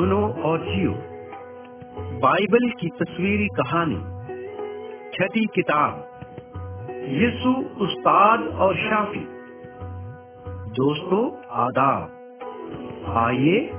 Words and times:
सुनो 0.00 0.28
और 0.28 0.58
जियो। 0.58 0.92
बाइबल 2.18 2.70
की 2.70 2.88
तस्वीरी 2.88 3.46
कहानी, 3.46 3.96
छठी 5.12 5.46
किताब। 5.54 6.20
यीशु 7.08 7.50
उस्ताद 7.84 8.40
और 8.40 8.76
शाफी। 8.76 9.26
दोस्तों, 10.70 11.48
आदाब। 11.50 12.12
आइए, 13.16 13.70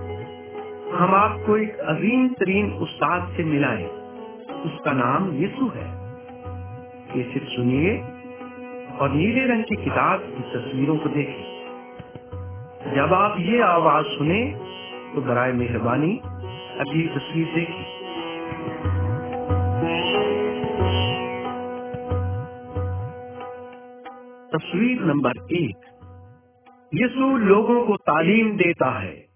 हम 0.94 1.16
आपको 1.16 1.58
एक 1.58 1.78
अजीम 1.78 2.28
तरीन 2.28 2.72
उस्ताद 2.72 3.34
से 3.38 3.44
मिलाएँ। 3.44 3.86
उसका 4.66 4.92
नाम 4.92 5.32
यीशु 5.32 5.66
है। 5.66 6.14
सिर्फ़ 7.34 7.48
सुनिए 7.48 7.98
और 9.00 9.10
नीले 9.10 9.46
रंग 9.48 9.64
की 9.64 9.76
किताब 9.76 10.20
की 10.20 10.42
तस्वीरों 10.42 10.98
को 10.98 11.10
देखें। 11.10 11.52
जब 12.96 13.14
आप 13.14 13.36
ये 13.40 13.62
आवाज़ 13.62 14.06
सुने 14.06 14.71
तो 15.16 15.22
बराए 15.22 15.52
मेहरबानी। 15.52 16.18
अगली 16.80 17.08
तस्वीर 17.08 17.56
देखी 17.56 18.02
तस्वीर 24.58 25.02
नंबर 25.02 25.32
एक। 25.52 25.76
यीशु 26.94 27.38
लोगों 27.38 27.86
को 27.86 27.98
तालीम 27.98 28.58
देता 28.58 29.00
है। 29.00 29.28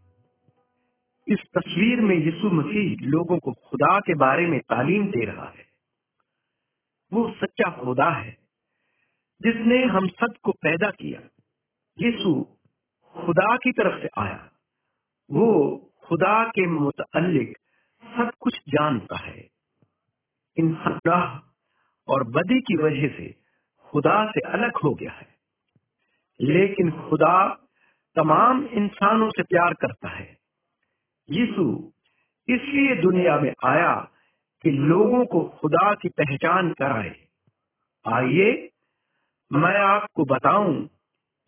इस 1.28 1.38
तस्वीर 1.58 2.02
में 2.02 2.16
यीशु 2.16 2.50
मसीह 2.50 3.08
लोगों 3.08 3.38
को 3.38 3.52
खुदा 3.52 4.00
के 4.00 4.16
बारे 4.16 4.48
में 4.48 4.60
तालीम 4.60 5.08
दे 5.08 5.26
रहा 5.26 5.46
है। 5.46 5.66
वो 7.14 7.32
सच्चा 7.32 7.70
खुदा 7.70 8.10
है, 8.10 8.38
जिसने 9.42 9.84
हम 9.84 10.08
सबको 10.08 10.52
पैदा 10.52 10.90
किया। 10.90 11.22
यीशु 12.02 12.46
खुदा 13.18 13.56
की 13.56 13.72
तरफ़ 13.72 14.02
से 14.02 14.10
आया। 14.18 14.50
वो 15.32 15.78
खुदा 16.04 16.48
के 16.48 16.68
मुतअल्लिक 16.68 17.58
सब 18.06 18.32
कुछ 18.40 18.60
जानता 18.70 19.18
है। 19.18 19.48
इंसान 20.58 21.42
और 22.08 22.24
बदी 22.24 22.62
की 22.62 22.78
वजह 22.78 23.18
से 23.18 23.36
खुदा 23.84 24.32
से 24.32 24.40
अलग 24.40 24.78
हो 24.78 24.94
गया 24.94 25.12
है। 25.12 25.28
लेकिन 26.42 26.92
खुदा 26.92 27.48
तमाम 28.16 28.66
इंसानों 28.66 29.30
से 29.30 29.44
प्यार 29.44 29.74
करता 29.74 30.10
है। 30.10 30.38
यीशु 31.30 31.92
इसलिए 32.50 32.96
दुनिया 32.96 33.40
में 33.40 33.54
आया 33.66 34.12
कि 34.62 34.72
लोगों 34.72 35.26
को 35.26 35.44
खुदा 35.44 35.94
की 35.94 36.10
पहचान 36.10 36.74
कराए। 36.74 37.28
आइए 38.08 38.70
मैं 39.54 39.78
आपको 39.80 40.26
बताऊँ 40.26 40.88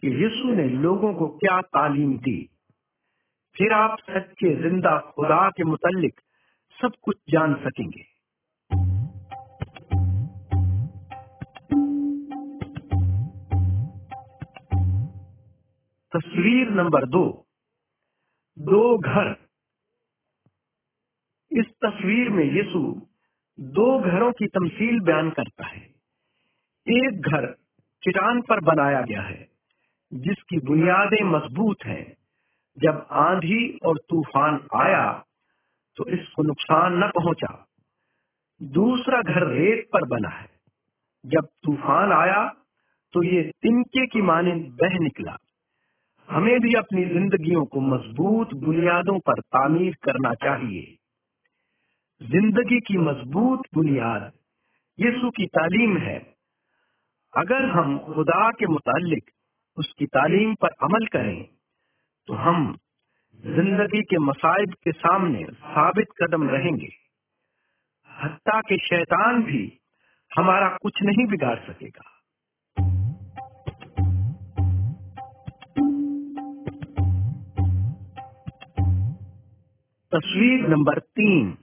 कि 0.02 0.08
यीशु 0.08 0.56
ने 0.56 0.64
लोगों 0.64 1.14
को 1.14 1.28
क्या 1.28 1.62
तालीम 1.62 2.18
दी। 2.18 2.57
फिर 3.58 3.74
आप 3.74 3.98
सच्चे 4.00 4.56
ज़िंदा 4.62 5.00
खुदा 5.00 5.50
के 5.50 5.64
मुतल्लिक 5.64 6.22
सब 6.82 6.92
कुछ 7.02 7.16
जान 7.30 7.56
सकेंगे। 7.56 8.04
तस्वीर 16.16 16.70
नंबर 16.70 17.06
दो। 17.06 17.48
दो 18.60 18.98
घर। 18.98 19.36
इस 21.52 21.66
तस्वीर 21.86 22.30
में 22.30 22.46
यीशु 22.46 23.08
दो 23.60 24.00
घरों 24.00 24.32
की 24.32 24.48
तमसील 24.48 25.00
बयान 25.00 25.30
करता 25.30 25.66
है। 25.66 25.82
एक 26.90 27.22
घर 27.22 27.54
चट्टान 28.04 28.42
पर 28.42 28.60
बनाया 28.60 29.02
गया 29.02 29.22
है, 29.22 29.50
जिसकी 30.14 30.60
बुनियादें 30.60 31.24
मज़बूत 31.24 31.78
हैं। 31.86 32.17
जब 32.78 33.06
आंधी 33.20 33.68
और 33.86 33.98
तूफ़ान 34.10 34.60
आया 34.76 35.06
तो 35.98 36.06
इसको 36.10 36.44
नुकसान 36.44 36.98
न 37.04 37.08
पहुँचा। 37.10 37.54
दूसरा 38.62 39.22
घर 39.24 39.48
रेत 39.48 39.88
पर 39.94 40.06
बना 40.08 40.30
है। 40.30 40.48
जब 41.24 41.48
तूफ़ान 41.64 42.12
आया 42.14 42.44
तो 43.14 43.24
ये 43.24 43.42
तिनके 43.62 44.06
की 44.08 44.22
मानिंद 44.22 44.64
बह 44.82 44.98
निकला। 45.00 45.36
हमें 46.30 46.60
भी 46.60 46.74
अपनी 46.74 47.06
जिंदगियों 47.06 47.66
को 47.66 47.82
मज़बूत 47.82 48.54
बुनियादों 48.64 49.18
पर 49.20 49.42
तामीर 49.50 49.96
करना 50.04 50.34
चाहिए। 50.36 50.96
ज़िंदगी 52.22 52.80
की 52.80 52.98
मज़बूत 53.00 53.68
बुनियाद 53.76 54.32
यीशु 54.98 55.30
की 55.30 55.46
तालीम 55.50 55.98
है। 55.98 56.18
अगर 57.34 57.66
हम 57.70 57.98
खुदा 58.06 58.50
के 58.52 58.68
मुतालिक 58.68 59.30
उसकी 59.78 60.06
तालीम 60.06 60.54
पर 60.56 60.74
अमल 60.84 61.06
करें 61.08 61.57
तो 62.28 62.34
हम 62.34 62.78
ज़िंदगी 63.42 64.02
के 64.04 64.18
मसाइब 64.18 64.74
के 64.84 64.92
सामने 64.92 65.46
साबित 65.54 66.08
कदम 66.22 66.50
रहेंगे। 66.50 66.90
हत्या 68.24 68.62
के 68.62 68.78
शैतान 68.78 69.44
भी 69.44 69.80
हमारा 70.36 70.78
कुछ 70.82 71.04
नहीं 71.04 71.28
बिगाड़ 71.28 71.60
सकेगा। 71.60 72.04
तस्वीर 80.12 80.68
नंबर 80.68 81.00
तीन। 81.00 81.58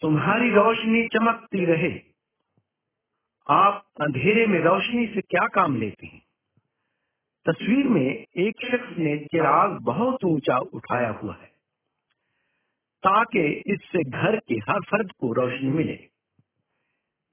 तुम्हारी 0.00 0.50
रोशनी 0.50 1.08
चमकती 1.08 1.64
रहे। 1.64 2.00
आप 3.50 3.86
अंधेरे 4.00 4.46
में 4.46 4.60
रोशनी 4.60 5.06
से 5.06 5.20
क्या 5.20 5.46
काम 5.46 5.76
लेते 5.76 6.06
हैं? 6.06 6.22
तस्वीर 7.48 7.86
में 7.86 8.26
एक 8.36 8.56
शख्स 8.66 8.98
ने 8.98 9.16
चिराग 9.18 9.70
बहुत 9.82 10.24
ऊँचा 10.24 10.58
उठाया 10.58 11.10
हुआ 11.10 11.34
है, 11.34 11.46
ताकि 13.02 13.62
इससे 13.66 14.02
घर 14.04 14.36
के 14.38 14.54
हर 14.54 14.80
फर्द 14.80 15.12
को 15.12 15.32
रोशनी 15.32 15.70
मिले। 15.70 15.98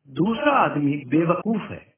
दूसरा 0.07 0.53
आदमी 0.53 0.97
बेवकूफ़ 1.05 1.63
है। 1.63 1.93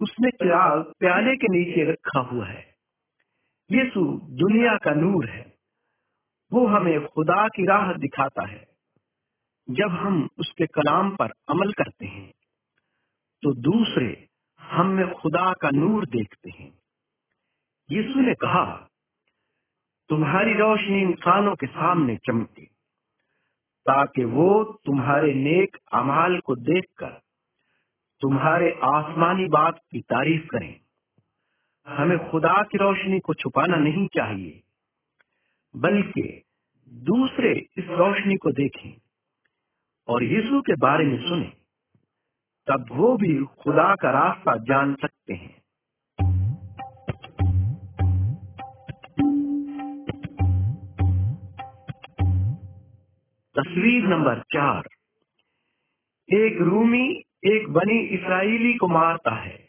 उसने 0.00 0.30
चिराग 0.30 0.82
प्याले 0.98 1.36
के 1.36 1.46
नीचे 1.50 1.90
रखा 1.90 2.20
हुआ 2.20 2.46
है। 2.46 2.64
यीशु 3.70 4.04
दुनिया 4.30 4.76
का 4.76 4.94
नूर 4.94 5.26
है। 5.26 5.54
वो 6.52 6.66
हमें 6.66 7.06
खुदा 7.06 7.48
की 7.48 7.66
राह 7.66 7.92
दिखाता 7.92 8.46
है। 8.46 8.68
जब 9.70 9.88
हम 9.88 10.28
उसके 10.38 10.66
कलाम 10.66 11.10
पर 11.16 11.30
अमल 11.48 11.72
करते 11.72 12.06
हैं 12.06 12.30
तो 13.42 13.52
दूसरे 13.54 14.28
हम 14.60 14.86
में 14.86 15.12
खुदा 15.12 15.52
का 15.52 15.70
नूर 15.70 16.06
देखते 16.06 16.50
हैं। 16.50 16.83
यीशु 17.90 18.20
ने 18.20 18.34
कहा, 18.34 18.90
तुम्हारी 20.10 20.52
रोशनी 20.54 21.02
इंसानों 21.02 21.54
के 21.54 21.66
सामने 21.66 22.16
चमके 22.16 22.64
ताकि 23.86 24.24
वो 24.24 24.64
तुम्हारे 24.84 25.34
नेक 25.34 25.76
अमाल 25.92 26.38
को 26.40 26.56
देखकर 26.56 27.20
तुम्हारे 28.22 28.70
आसमानी 28.84 29.46
बात 29.46 29.80
की 29.90 30.00
तारीफ़ 30.00 30.46
करें। 30.46 30.74
हमें 31.86 32.18
खुदा 32.30 32.62
की 32.62 32.78
रोशनी 32.78 33.18
को 33.20 33.34
छुपाना 33.34 33.76
नहीं 33.76 34.06
चाहिए, 34.06 34.62
बल्कि 35.76 36.42
दूसरे 36.88 37.52
इस 37.76 37.84
रोशनी 37.88 38.36
को 38.36 38.52
देखें 38.52 38.92
और 40.08 40.24
यीशु 40.24 40.60
के 40.60 40.76
बारे 40.76 41.04
में 41.04 41.18
सुने, 41.18 41.52
तब 42.68 42.86
वो 42.92 43.16
भी 43.16 43.38
खुदा 43.44 43.94
का 43.94 44.10
रास्ता 44.10 44.56
जान 44.64 44.94
सकते 44.94 45.34
हैं। 45.34 45.63
तस्वीर 53.58 54.04
नंबर 54.04 54.38
चार। 54.40 54.88
एक 56.34 56.60
रूमी, 56.60 57.24
एक 57.44 57.68
बनी 57.68 57.98
इसराइली 57.98 58.74
को 58.74 58.88
मारता 58.88 59.34
है। 59.34 59.68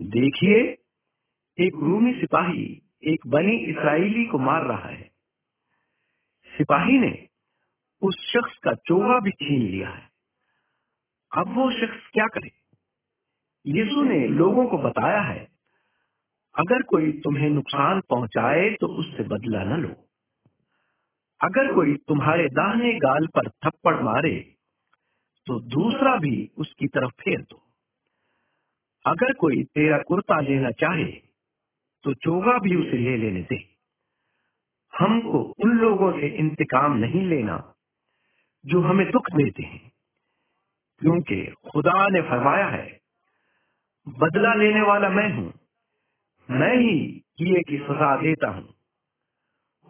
देखिए, 0.00 0.60
एक 1.66 1.74
रूमी 1.74 2.12
सिपाही, 2.12 2.82
एक 3.04 3.26
बनी 3.26 3.56
इसराइली 3.56 4.24
को 4.24 4.38
मार 4.38 4.64
रहा 4.64 4.88
है। 4.88 5.10
सिपाही 6.58 6.98
ने 6.98 7.28
उस 8.02 8.32
शख्स 8.32 8.58
का 8.58 8.72
चोगा 8.72 9.20
भी 9.20 9.30
छीन 9.30 9.62
लिया 9.62 9.88
है। 9.88 10.10
अब 11.36 11.54
वो 11.54 11.70
शख्स 11.70 12.10
क्या 12.12 12.26
करे? 12.26 12.50
यीशु 13.66 14.04
ने 14.04 14.28
लोगों 14.28 14.66
को 14.66 14.78
बताया 14.78 15.20
है, 15.20 15.48
अगर 16.58 16.82
कोई 16.82 17.12
तुम्हें 17.12 17.50
नुकसान 17.50 18.00
पहुँचाए 18.00 18.70
तो 18.70 18.86
उससे 18.86 19.22
बदला 19.22 19.64
न 19.64 19.82
लो। 19.82 20.09
अगर 21.40 21.72
कोई 21.74 21.94
तुम्हारे 22.08 22.46
दाहिने 22.50 22.92
गाल 22.98 23.26
पर 23.36 23.48
थप्पड़ 23.64 23.94
मारे 24.02 24.38
तो 25.46 25.58
दूसरा 25.70 26.16
भी 26.18 26.34
उसकी 26.58 26.86
तरफ़ 26.88 27.12
फेर 27.20 27.40
दो। 27.40 27.62
अगर 29.04 29.32
कोई 29.34 29.62
तेरा 29.74 29.98
कुर्ता 30.02 30.40
लेना 30.40 30.70
चाहे 30.80 31.10
तो 32.04 32.14
चोगा 32.16 32.58
भी 32.58 32.74
उसे 32.76 32.98
ले 32.98 33.16
लेने 33.16 33.42
दे। 33.42 33.56
हमको 34.92 35.40
उन 35.64 35.76
लोगों 35.78 36.12
से 36.12 36.28
इंतकाम 36.38 36.96
नहीं 36.98 37.24
लेना 37.26 37.56
जो 38.64 38.80
हमें 38.82 39.10
दुख 39.10 39.30
देते 39.32 39.62
हैं, 39.62 39.80
क्योंकि 41.00 41.44
खुदा 41.68 42.08
ने 42.08 42.22
फरमाया 42.22 42.66
है, 42.68 42.86
बदला 44.06 44.54
लेने 44.54 44.82
वाला 44.82 45.08
मैं 45.10 45.28
हूँ, 45.32 45.52
मैं 46.48 46.74
ही 46.76 46.96
किए 47.38 47.62
की 47.62 47.78
सजा 47.80 48.16
देता 48.16 48.48
हूँ। 48.50 48.68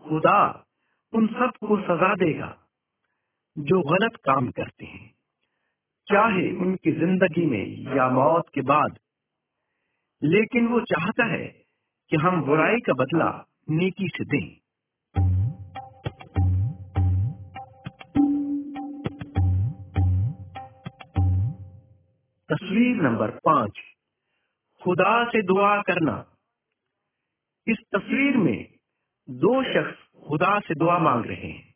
खुदा 0.05 0.41
उन 1.15 1.27
सबको 1.27 1.81
सजा 1.81 2.15
देगा, 2.15 2.59
जो 3.59 3.83
गलत 3.83 4.17
काम 4.17 4.51
करते 4.51 4.87
हैं। 4.87 5.15
चाहे 6.07 6.57
उनकी 6.57 6.93
ज़िंदगी 6.93 7.47
में 7.47 7.97
या 7.97 8.09
मौत 8.09 8.49
के 8.55 8.61
बाद। 8.61 8.99
लेकिन 10.23 10.69
वो 10.69 10.81
चाहता 10.81 11.25
है 11.25 11.47
कि 12.11 12.17
हम 12.17 12.43
बुराई 12.43 12.77
का 12.77 12.93
बदला 12.93 13.47
नेकी 13.71 14.09
से 14.09 14.25
दें। 14.25 14.61
तस्वीर 22.53 22.97
नंबर 22.97 23.31
पाँच। 23.31 23.81
खुदा 24.85 25.25
से 25.25 25.43
दुआ 25.43 25.83
करना। 25.83 26.37
इस 27.69 27.79
तस्वीर 27.95 28.37
में 28.37 28.75
दो 29.31 29.63
शख्स 29.63 30.00
खुदा 30.29 30.59
से 30.61 30.75
दुआ 30.75 30.99
मांग 30.99 31.27
रहे 31.27 31.49
हैं। 31.49 31.75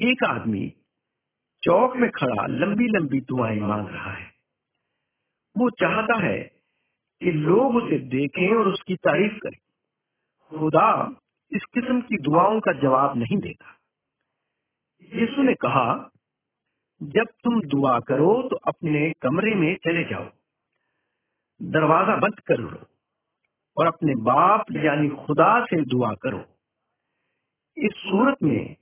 एक 0.00 0.24
आदमी 0.24 0.74
चौक 1.62 1.96
में 1.96 2.10
खड़ा 2.10 2.46
लंबी 2.46 2.86
लंबी 2.86 3.20
दुआएँ 3.20 3.60
मांग 3.60 3.88
रहा 3.88 4.12
है। 4.12 4.32
वो 5.58 5.70
चाहता 5.70 6.26
है 6.26 6.38
कि 7.22 7.32
लोग 7.32 7.76
उसे 7.76 7.98
देखें 7.98 8.56
और 8.56 8.68
उसकी 8.68 8.96
तारीफ़ 8.96 9.32
करें। 9.32 9.58
खुदा 10.50 11.16
इस 11.52 11.64
किस्म 11.74 12.00
की 12.00 12.16
दुआओं 12.16 12.60
का 12.60 12.72
जवाब 12.72 13.16
नहीं 13.16 13.38
देता। 13.38 13.78
यीशु 15.02 15.42
ने 15.42 15.54
कहा, 15.54 16.10
जब 17.02 17.24
तुम 17.44 17.60
दुआ 17.62 18.00
करो 18.00 18.48
तो 18.48 18.56
अपने 18.56 19.12
कमरे 19.22 19.54
में 19.54 19.76
चले 19.76 20.04
जाओ। 20.04 20.30
दरवाज़ा 21.62 22.16
बंद 22.16 22.40
कर 22.40 22.56
लो 22.56 22.86
और 23.76 23.86
अपने 23.86 24.14
बाप 24.14 24.64
यानी 24.72 25.08
खुदा 25.08 25.64
से 25.64 25.84
दुआ 25.84 26.14
करो। 26.14 26.51
इस 27.76 27.90
सूरत 27.96 28.36
में 28.42 28.74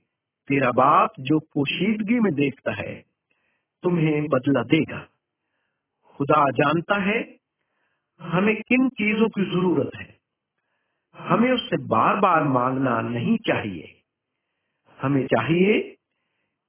तेरा 0.47 0.71
बाप 0.71 1.13
जो 1.19 1.39
पोशीदगी 1.39 2.19
में 2.19 2.33
देखता 2.33 2.73
है, 2.73 3.05
तुम्हें 3.83 4.27
बदला 4.27 4.63
देगा। 4.63 5.07
खुदा 6.05 6.49
जानता 6.49 6.95
है, 6.95 7.39
हमें 8.21 8.61
किन 8.61 8.89
चीज़ों 8.89 9.29
की 9.29 9.45
ज़रूरत 9.51 9.89
है। 9.95 10.19
हमें 11.17 11.51
उससे 11.51 11.77
बार 11.77 12.15
बार 12.15 12.43
मांगना 12.43 13.01
नहीं 13.01 13.37
चाहिए। 13.37 14.01
हमें 15.01 15.27
चाहिए 15.27 15.97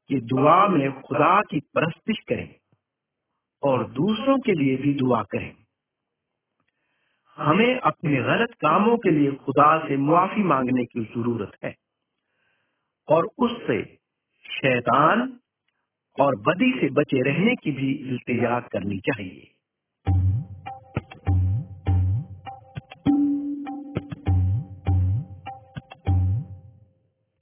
कि 0.08 0.20
दुआ 0.20 0.68
में 0.68 1.00
खुदा 1.00 1.40
की 1.40 1.60
परस्तिश 1.60 2.16
करें 2.28 2.54
और 3.62 3.90
दूसरों 3.90 4.38
के 4.38 4.52
लिए 4.52 4.76
भी 4.76 4.94
दुआ 4.94 5.22
करें। 5.22 5.56
हमें 7.36 7.80
अपने 7.80 8.16
गलत 8.16 8.54
कामों 8.54 8.96
के 8.96 9.10
लिए 9.10 9.32
खुदा 9.32 9.88
से 9.88 9.96
मुआफी 9.96 10.42
मांगने 10.42 10.84
की 10.84 11.04
ज़रूरत 11.04 11.52
है। 11.64 11.81
और 13.08 13.30
उससे 13.38 13.82
शैतान 14.46 15.38
और 16.20 16.36
बदी 16.36 16.80
से 16.80 16.90
बचे 16.90 17.22
रहने 17.22 17.54
की 17.54 17.70
भी 17.70 17.92
इल्तिजा 17.92 18.60
करनी 18.60 18.98
चाहिए। 18.98 19.48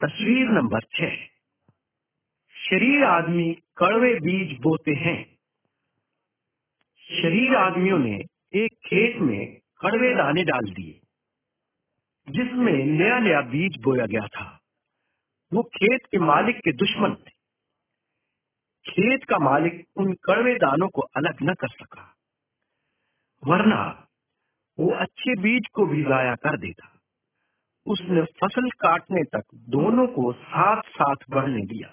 तस्वीर 0.05 0.49
नंबर 0.49 0.81
छह। 0.81 1.17
शरीर 2.71 3.05
आदमी 3.05 3.55
कड़वे 3.77 4.15
बीज 4.15 4.59
बोते 4.61 4.93
हैं। 4.93 5.25
शरीर 7.01 7.55
आदमियों 7.57 7.99
ने 7.99 8.25
एक 8.55 8.73
खेत 8.73 9.17
में 9.17 9.61
कड़वे 9.81 10.15
दाने 10.15 10.45
डाल 10.45 10.73
दिए, 10.73 11.01
जिसमें 12.31 12.85
नया 12.85 13.19
नया 13.19 13.41
बीज 13.41 13.83
बोया 13.83 14.07
गया 14.07 14.27
था। 14.27 14.60
वो 15.53 15.63
खेत 15.63 16.01
के 16.07 16.19
मालिक 16.19 16.57
के 16.57 16.73
दुश्मन 16.73 17.15
थे। 17.15 17.31
खेत 18.91 19.25
का 19.25 19.39
मालिक 19.39 19.89
उन 19.97 20.13
कड़वे 20.13 20.55
दानों 20.55 20.89
को 20.89 21.01
अलग 21.01 21.37
न 21.43 21.55
कर 21.55 21.69
सका। 21.69 22.15
वरना 23.47 24.09
वो 24.81 24.91
अच्छे 24.91 25.43
बीज 25.43 25.67
को 25.75 25.87
भी 25.87 26.03
गाया 26.03 26.35
कर 26.35 26.59
देता। 26.59 27.01
उसने 27.87 28.23
फ़सल 28.23 28.71
काटने 28.71 29.25
तक 29.25 29.43
दोनों 29.55 30.07
को 30.07 30.33
साथ 30.33 30.83
साथ 30.83 31.17
बढ़ने 31.31 31.63
दिया। 31.63 31.89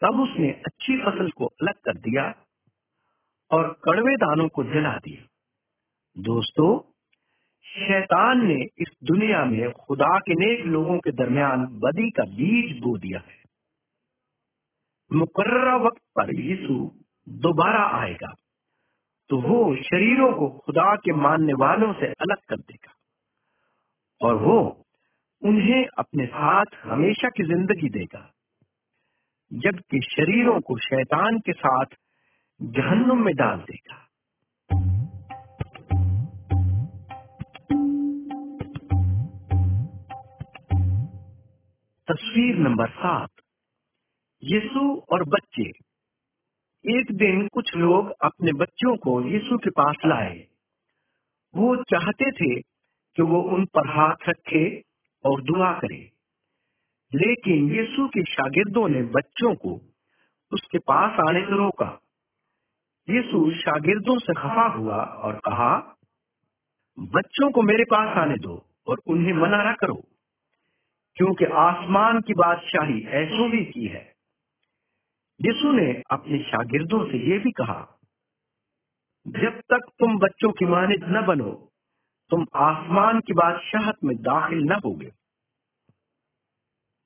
तब 0.00 0.20
उसने 0.20 0.50
अच्छी 0.50 1.00
फ़सल 1.02 1.30
को 1.30 1.46
अलग 1.46 1.74
कर 1.74 1.98
दिया 1.98 2.34
और 3.50 3.80
कड़वे 3.84 4.16
दानों 4.16 4.48
को 4.48 4.64
जला 4.64 4.96
दिया। 4.96 5.28
दोस्तों 6.18 6.91
शैतान 7.72 8.46
ने 8.46 8.54
इस 8.78 8.88
दुनिया 9.04 9.44
में 9.44 9.70
खुदा 9.72 10.18
के 10.18 10.34
नेक 10.36 10.64
लोगों 10.66 10.98
के 10.98 11.12
दरमियान 11.14 11.64
बदी 11.80 12.08
का 12.10 12.24
बीज 12.30 12.78
बो 12.82 12.96
दिया 12.98 13.18
है। 13.20 13.40
मुकर्रा 15.10 15.76
वक्त 15.78 16.02
पर 16.16 16.34
यीशु 16.40 16.74
दोबारा 17.26 17.84
आएगा 17.98 18.32
तो 19.30 19.40
वो 19.40 19.58
शरीरों 19.82 20.32
को 20.32 20.48
खुदा 20.58 20.94
के 20.96 21.12
मानने 21.16 21.52
वालों 21.56 21.92
से 21.92 22.06
अलग 22.20 22.38
कर 22.48 22.56
देगा 22.56 22.94
और 24.20 24.34
वो 24.36 24.58
उन्हें 25.42 25.86
अपने 25.98 26.26
साथ 26.26 26.74
हमेशा 26.84 27.28
की 27.28 27.44
ज़िंदगी 27.44 27.88
देगा, 27.90 28.28
जबकि 29.50 30.00
शरीरों 30.06 30.60
को 30.60 30.76
शैतान 30.80 31.38
के 31.38 31.52
साथ 31.54 31.96
जहन्नुम 32.60 33.24
में 33.24 33.34
डाल 33.34 33.58
देगा। 33.60 33.96
तस्वीर 42.12 42.56
नंबर 42.56 42.88
सात। 42.88 43.30
यीशु 44.44 45.02
और 45.12 45.24
बच्चे। 45.24 45.70
एक 46.98 47.06
दिन 47.12 47.48
कुछ 47.48 47.76
लोग 47.76 48.10
अपने 48.24 48.52
बच्चों 48.52 48.96
को 48.96 49.22
यीशु 49.22 49.58
के 49.58 49.70
पास 49.70 49.96
लाए। 50.06 50.46
वो 51.56 51.76
चाहते 51.76 52.30
थे 52.30 52.60
कि 53.16 53.22
वो 53.22 53.42
उन 53.42 53.64
पर 53.64 53.88
हाथ 53.88 54.28
रखे 54.28 54.82
और 55.24 55.42
दुआ 55.42 55.72
करे। 55.78 56.10
लेकिन 57.14 57.74
यीशु 57.74 58.08
के 58.08 58.22
शागिर्दों 58.22 58.88
ने 58.88 59.02
बच्चों 59.02 59.54
को 59.54 59.80
उसके 60.52 60.78
पास 60.78 61.20
आने 61.28 61.40
से 61.40 61.56
रोका। 61.56 62.00
यीशु 63.10 63.50
शागिर्दों 63.60 64.18
से 64.18 64.34
खफा 64.34 64.68
हुआ 64.68 64.96
और 64.96 65.34
कहा, 65.34 65.98
बच्चों 66.98 67.50
को 67.50 67.62
मेरे 67.62 67.84
पास 67.84 68.16
आने 68.16 68.34
दो 68.34 68.66
और 68.86 69.00
उन्हें 69.06 69.32
मना 69.32 69.72
न 69.72 69.74
करो। 69.74 70.08
क्योंकि 71.16 71.44
आसमान 71.44 72.20
की 72.20 72.34
बादशाही 72.34 73.04
ऐसों 73.04 73.50
भी 73.50 73.64
की 73.64 73.86
है। 73.86 74.14
यीशु 75.40 75.72
ने 75.72 76.02
अपने 76.10 76.38
शागिर्दों 76.38 77.10
से 77.10 77.18
ये 77.30 77.38
भी 77.38 77.50
कहा, 77.50 77.98
जब 79.28 79.60
तक 79.60 79.80
तुम 79.98 80.18
बच्चों 80.18 80.52
की 80.52 80.64
मानित 80.64 81.00
न 81.04 81.26
बनो, 81.26 81.72
तुम 82.30 82.46
आसमान 82.56 83.20
की 83.20 83.32
बादशाहत 83.32 83.94
में 84.04 84.16
दाखिल 84.16 84.58
न 84.58 84.72
होगे। 84.72 85.10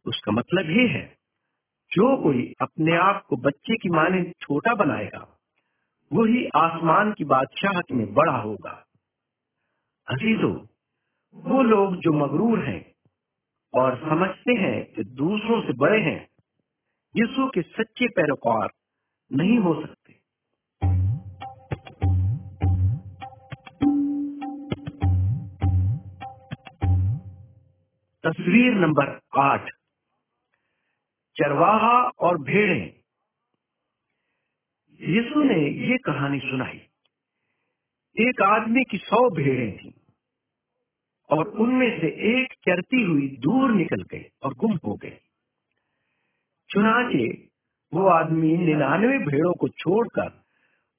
उसका 0.06 0.32
मतलब 0.32 0.70
ये 0.70 0.88
है, 0.88 1.18
जो 1.92 2.22
कोई 2.22 2.54
अपने 2.60 2.96
आप 2.96 3.22
को 3.22 3.36
बच्चे 3.36 3.76
की 3.76 3.88
माने 3.88 4.32
छोटा 4.40 4.74
बनाएगा, 4.74 5.38
वही 6.12 6.46
आसमान 6.46 7.12
की 7.12 7.24
बादशाहत 7.24 7.84
में 7.92 8.14
बड़ा 8.14 8.36
होगा। 8.36 8.86
अजीजों, 10.08 10.66
वो 11.34 11.62
लोग 11.62 11.96
जो 11.96 12.12
मगरूर 12.12 12.64
हैं 12.64 12.95
और 13.74 14.00
समझते 14.00 14.52
हैं 14.52 14.92
कि 14.92 15.04
दूसरों 15.04 15.60
से 15.60 15.72
बड़े 15.72 16.02
हैं, 16.02 16.28
यीशु 17.16 17.50
के 17.54 17.62
सच्चे 17.62 18.08
पैरोकार 18.08 18.68
नहीं 19.32 19.58
हो 19.58 19.86
सकते। 19.86 20.12
तस्वीर 28.26 28.72
नंबर 28.74 29.20
आठ। 29.38 29.70
चरवाहा 31.36 32.02
और 32.02 32.42
भेड़े। 32.42 33.00
यीशु 35.00 35.42
ने 35.42 35.70
ये 35.70 35.98
कहानी 35.98 36.38
सुनाई। 36.38 36.82
एक 38.20 38.42
आदमी 38.42 38.84
की 38.84 38.98
सौ 38.98 39.30
भेड़ें 39.30 39.76
थी। 39.76 40.05
और 41.30 41.48
उनमें 41.58 41.88
से 42.00 42.08
एक 42.30 42.52
चरती 42.64 43.02
हुई 43.02 43.28
दूर 43.40 43.70
निकल 43.70 44.02
गई 44.02 44.24
और 44.42 44.54
गुम 44.54 44.72
हो 44.86 44.94
गई। 44.94 45.16
चुनाचे 46.70 47.26
वो 47.92 48.06
आदमी 48.08 48.56
निन्यानवे 48.56 49.18
भेड़ों 49.18 49.52
को 49.52 49.68
छोड़कर 49.68 50.30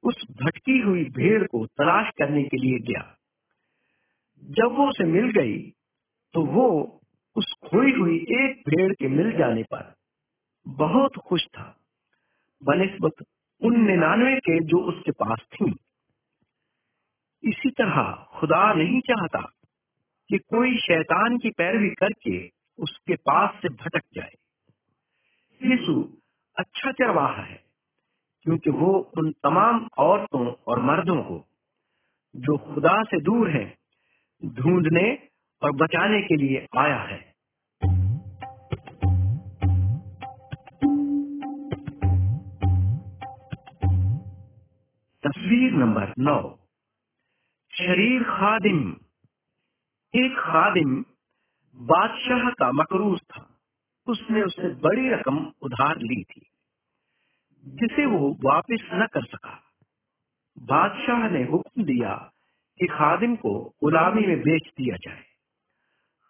उस 0.03 0.23
भटकी 0.43 0.77
हुई 0.79 1.03
भेड़ 1.11 1.43
को 1.43 1.65
तलाश 1.67 2.11
करने 2.17 2.43
के 2.43 2.57
लिए 2.57 2.79
गया। 2.79 3.03
जब 4.43 4.75
वो 4.77 4.87
उसे 4.89 5.03
मिल 5.03 5.31
गई 5.31 5.57
तो 6.33 6.41
वो 6.45 6.67
उस 7.35 7.53
खोई 7.65 7.91
हुई 7.91 8.17
एक 8.33 8.61
भेड़ 8.69 8.93
के 8.93 9.07
मिल 9.07 9.31
जाने 9.37 9.63
पर 9.63 9.93
बहुत 10.65 11.17
खुश 11.17 11.45
था। 11.47 11.65
बनस्बत 12.61 13.23
उन 13.61 13.79
निन्यानवे 13.81 14.35
के 14.39 14.59
जो 14.63 14.77
उसके 14.83 15.11
पास 15.11 15.39
थी। 15.53 15.73
इसी 17.43 17.69
तरह 17.69 18.11
खुदा 18.31 18.73
नहीं 18.73 18.99
चाहता 19.01 19.41
कि 20.29 20.37
कोई 20.37 20.77
शैतान 20.77 21.37
की 21.37 21.49
पैरवी 21.49 21.89
करके 21.89 22.49
उसके 22.79 23.15
पास 23.15 23.49
से 23.61 23.69
भटक 23.69 24.01
जाए। 24.13 24.31
यीशु 25.63 26.17
अच्छा 26.59 26.91
चरवाहा 26.91 27.41
है, 27.41 27.63
क्योंकि 28.43 28.69
वो 28.69 29.11
उन 29.17 29.31
तमाम 29.31 29.89
औरतों 29.97 30.53
और 30.67 30.81
मर्दों 30.81 31.23
को, 31.23 31.47
जो 32.35 32.57
खुदा 32.57 33.03
से 33.03 33.21
दूर 33.21 33.49
हैं, 33.49 33.77
ढूँढने 34.45 35.17
और 35.61 35.71
बचाने 35.71 36.21
के 36.21 36.35
लिए 36.35 36.67
आया 36.77 36.97
है। 36.97 37.37
तस्वीर 45.23 45.71
नंबर 45.71 46.13
नौ। 46.19 46.59
शरीर 47.71 48.23
खादिम। 48.23 48.95
एक 50.13 50.37
खादिम 50.39 50.93
बादशाह 51.77 52.49
का 52.51 52.71
मकरूज 52.71 53.19
था। 53.21 53.45
उसने 54.07 54.41
उससे 54.41 54.69
बड़ी 54.81 55.09
रकम 55.09 55.37
उधार 55.61 55.97
ली 55.99 56.23
थी, 56.23 56.41
जिसे 57.63 58.05
वो 58.05 58.29
वापस 58.43 58.89
न 58.93 59.07
कर 59.13 59.25
सका। 59.25 59.59
बादशाह 60.57 61.27
ने 61.29 61.43
हुक्म 61.43 61.83
दिया 61.83 62.13
कि 62.79 62.87
खादिम 62.87 63.35
को 63.35 63.53
गुलामी 63.83 64.25
में 64.27 64.39
बेच 64.41 64.71
दिया 64.77 64.95
जाए। 64.97 65.23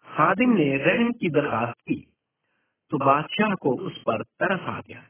खादिम 0.06 0.52
ने 0.52 0.76
रहम 0.78 1.12
की 1.12 1.30
दरखास्त 1.30 1.80
की 1.80 2.00
तो 2.92 2.98
बादशाह 2.98 3.54
को 3.54 3.76
उस 3.78 4.02
पर 4.02 4.22
तरस 4.22 4.68
आ 4.68 4.80
गया। 4.80 5.04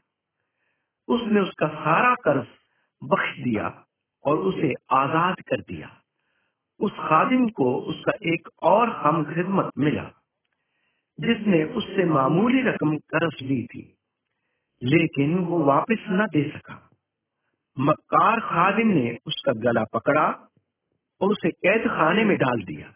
उसने 1.07 1.41
उसका 1.41 1.67
सारा 1.75 2.15
कर्ज 2.23 2.47
बख्श 3.01 3.37
दिया 3.39 3.67
और 4.25 4.37
उसे 4.39 4.73
आज़ाद 4.93 5.41
कर 5.41 5.61
दिया। 5.63 5.98
उस 6.79 6.91
खादिम 6.91 7.47
को 7.49 7.75
उसका 7.81 8.11
एक 8.33 8.49
और 8.63 8.89
हम 8.89 9.23
खिदमत 9.23 9.71
मिला, 9.77 10.03
जिसने 11.19 11.63
उससे 11.63 12.05
मामूली 12.05 12.61
रकम 12.61 12.97
कर्ज 12.97 13.41
ली 13.41 13.65
थी, 13.65 13.97
लेकिन 14.83 15.37
वो 15.39 15.63
वापस 15.63 16.05
न 16.09 16.27
दे 16.27 16.49
सका। 16.49 16.89
मक्कार 17.79 18.39
खादिम 18.39 18.87
ने 18.87 19.17
उसका 19.27 19.53
गला 19.53 19.83
पकड़ा 19.83 20.27
और 21.21 21.29
उसे 21.29 21.51
कैद 21.51 21.87
खाने 21.87 22.23
में 22.23 22.37
डाल 22.37 22.63
दिया। 22.63 22.93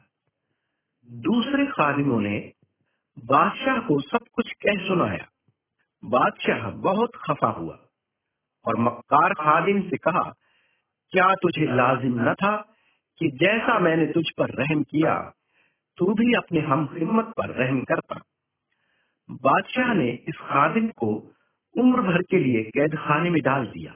दूसरे 1.12 1.66
खादिमों 1.66 2.22
ने 2.22 2.54
बादशाह 3.26 3.80
को 3.80 4.00
सब 4.02 4.28
कुछ 4.34 4.52
कह 4.52 4.88
सुनाया। 4.88 5.28
बादशाह 6.04 6.70
बहुत 6.70 7.12
खफा 7.16 7.48
हुआ 7.48 7.78
और 8.66 8.78
मक्कार 8.78 9.34
खादिम 9.34 9.82
से 9.82 9.98
कहा, 9.98 10.34
क्या 11.14 11.36
तुझे 11.36 11.66
लाजिम 11.76 12.30
न 12.30 12.34
था 12.34 12.73
कि 13.24 13.30
जैसा 13.30 13.80
मैंने 13.80 14.06
तुझ 14.06 14.30
पर 14.38 14.50
रहम 14.50 14.84
किया, 14.84 15.34
तू 15.98 16.14
भी 16.14 16.34
अपने 16.34 16.60
हम 16.60 16.88
खिदमत 16.88 17.26
पर 17.26 17.50
रहम 17.50 17.82
करता 17.82 18.22
बादशाह 19.32 19.94
ने 19.94 20.10
इस 20.10 20.36
खादिम 20.38 20.88
को 20.88 21.32
उम्र 21.80 22.02
भर 22.02 22.22
के 22.22 22.40
लिए 22.40 22.64
कैद 22.64 22.96
खाने 22.96 23.30
में 23.30 23.42
डाल 23.42 23.68
दिया। 23.68 23.92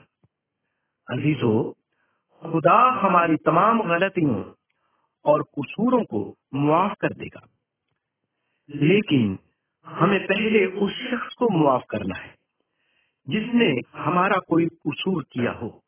अजीजो, 1.09 1.75
खुदा 2.41 2.91
हमारी 2.91 3.35
तमाम 3.35 3.81
गलतियों 3.81 4.53
और 5.25 5.43
कसूरों 5.43 6.03
को 6.03 6.35
मुआफ 6.53 6.95
कर 7.01 7.13
देगा। 7.13 7.47
लेकिन 8.69 9.39
हमें 9.85 10.25
पहले 10.25 10.65
उस 10.65 10.91
शख्स 10.91 11.35
को 11.35 11.49
मुआफ 11.49 11.83
करना 11.89 12.15
है, 12.15 12.35
जिसने 13.29 13.81
हमारा 13.95 14.37
कोई 14.37 14.65
कसूर 14.65 15.23
किया 15.23 15.51
हो। 15.51 15.83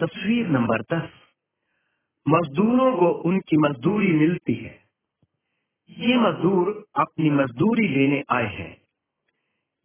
तस्वीर 0.00 0.46
नंबर 0.48 0.82
दस। 0.82 1.10
मजदूरों 2.26 2.96
को 2.96 3.08
उनकी 3.24 3.56
मजदूरी 3.56 4.12
मिलती 4.12 4.54
है। 4.54 4.74
ये 5.90 6.16
मजदूर 6.16 6.86
अपनी 6.96 7.30
मजदूरी 7.30 7.88
लेने 7.88 8.22
आए 8.30 8.48
हैं। 8.54 8.76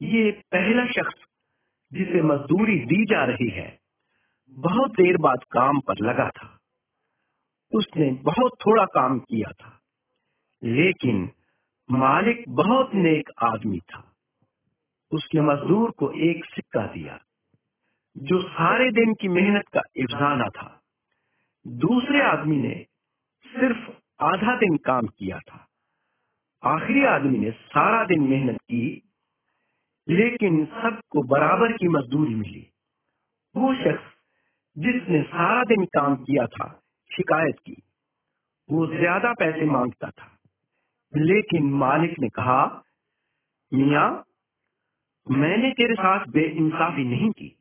ये 0.02 0.32
पहला 0.32 0.86
शख्स 0.88 1.16
जिसे 1.94 2.22
मजदूरी 2.22 2.80
दी 2.80 3.06
जा 3.06 3.24
रही 3.26 3.50
है, 3.50 3.80
बहुत 4.52 4.92
देर 4.92 5.18
बाद 5.18 5.44
काम 5.52 5.80
पर 5.80 5.96
लगा 6.02 6.30
था। 6.30 6.60
उसने 7.74 8.12
बहुत 8.24 8.52
थोड़ा 8.68 8.86
काम 8.86 9.20
किया 9.20 9.52
था, 9.52 9.80
लेकिन 10.64 11.30
मालिक 11.92 12.44
बहुत 12.50 12.96
नेक 12.96 13.30
आदमी 13.44 13.80
था। 13.80 14.14
उसने 15.12 15.42
मजदूर 15.42 15.92
को 15.92 16.12
एक 16.12 16.46
सिक्का 16.46 16.86
दिया। 16.88 17.20
जो 18.18 18.42
सारे 18.42 18.92
दिन 18.92 19.14
की 19.14 19.28
मेहनत 19.28 19.68
का 19.74 19.82
इफ्जाना 19.96 20.48
था। 20.48 20.82
दूसरे 21.68 22.22
आदमी 22.22 22.58
ने 22.58 22.86
सिर्फ़ 23.46 23.92
आधा 24.24 24.56
दिन 24.56 24.78
काम 24.78 25.08
किया 25.08 25.40
था। 25.40 25.68
आखिरी 26.64 27.06
आदमी 27.06 27.38
ने 27.38 27.52
सारा 27.52 28.04
दिन 28.04 28.22
मेहनत 28.22 28.58
की, 28.58 29.10
लेकिन 30.10 30.66
सबको 30.66 31.24
बराबर 31.24 31.72
की 31.72 31.88
मजदूरी 31.88 32.36
मिली। 32.36 32.68
वो 33.56 33.76
शख्स 33.76 34.04
जिसने 34.78 35.22
सारा 35.22 35.64
दिन 35.64 35.86
काम 35.86 36.16
किया 36.16 36.48
था, 36.48 36.84
शिकायत 37.16 37.60
की, 37.60 37.84
वो 38.72 38.88
ज़्यादा 38.88 39.34
पैसे 39.34 39.66
माँगता 39.66 40.10
था। 40.10 40.38
लेकिन 41.16 41.72
मालिक 41.72 42.20
ने 42.20 42.30
कहा, 42.30 42.84
मिया, 43.74 44.24
मैंने 45.32 45.72
तेरे 45.72 45.94
साथ 45.94 46.26
बेइंसाफी 46.28 47.04
नहीं 47.04 47.32
की। 47.32 47.58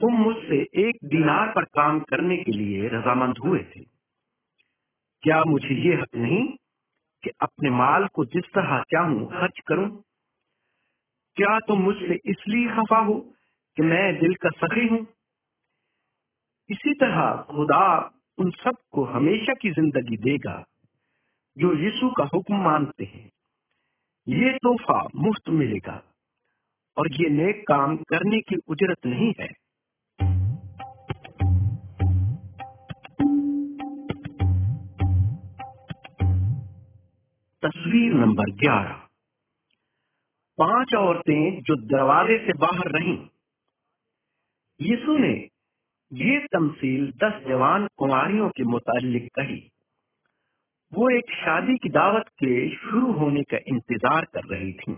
तुम 0.00 0.14
मुझसे 0.14 0.56
एक 0.88 0.98
दिनार 1.04 1.48
पर 1.48 1.64
काम 1.64 2.00
करने 2.00 2.36
के 2.36 2.52
लिए 2.52 2.88
रजामंद 2.88 3.38
हुए 3.38 3.58
थे। 3.58 3.80
क्या 5.22 5.44
मुझे 5.44 5.74
ये 5.74 5.94
हक 5.94 6.14
नहीं 6.14 6.46
कि 7.22 7.30
अपने 7.40 7.70
माल 7.70 8.06
को 8.06 8.24
जिस 8.24 8.44
तरह 8.44 8.82
चाहूँ 8.82 9.26
खर्च 9.26 9.60
करूँ? 9.66 10.04
क्या 11.36 11.58
तुम 11.58 11.80
मुझसे 11.82 12.20
इसलिए 12.26 12.68
खफा 12.68 12.98
हो 12.98 13.14
कि 13.76 13.82
मैं 13.82 14.20
दिल 14.20 14.34
का 14.34 14.48
सखी 14.48 14.86
हूँ? 14.88 15.06
इसी 16.70 16.94
तरह 16.94 17.46
खुदा 17.50 18.10
उन 18.38 18.50
सबको 18.50 19.04
हमेशा 19.04 19.54
की 19.54 19.70
ज़िंदगी 19.70 20.16
देगा 20.16 20.64
जो 21.58 21.74
यीशु 21.74 22.10
का 22.10 22.24
हुक्म 22.24 22.56
मानते 22.56 23.04
हैं। 23.04 23.30
ये 24.28 24.52
तोहफा 24.52 25.08
मुफ़्त 25.16 25.48
मिलेगा 25.48 26.02
और 26.96 27.12
ये 27.12 27.28
नेक 27.28 27.64
काम 27.68 27.96
करने 27.96 28.40
की 28.40 28.56
उजरत 28.68 29.06
नहीं 29.06 29.32
है। 29.40 29.63
तस्वीर 37.64 38.14
नंबर 38.14 38.50
ग्यारह। 38.52 38.94
पाँच 40.58 40.94
औरतें 40.94 41.60
जो 41.62 41.76
दरवाजे 41.86 42.36
से 42.38 42.52
बाहर 42.58 42.90
रहीं। 42.90 43.16
यीशु 44.80 45.16
ने 45.18 45.32
ये 46.10 46.38
तमसील 46.46 47.06
दस 47.22 47.40
जवान 47.48 47.86
कुमारियों 47.96 48.48
के 48.48 48.64
मुतालिक 48.64 49.28
कही। 49.34 49.56
वो 50.92 51.08
एक 51.10 51.30
शादी 51.34 51.76
की 51.78 51.88
दावत 51.88 52.28
के 52.38 52.54
शुरू 52.76 53.12
होने 53.12 53.42
का 53.42 53.58
इंतज़ार 53.68 54.24
कर 54.24 54.48
रही 54.48 54.72
थी। 54.72 54.92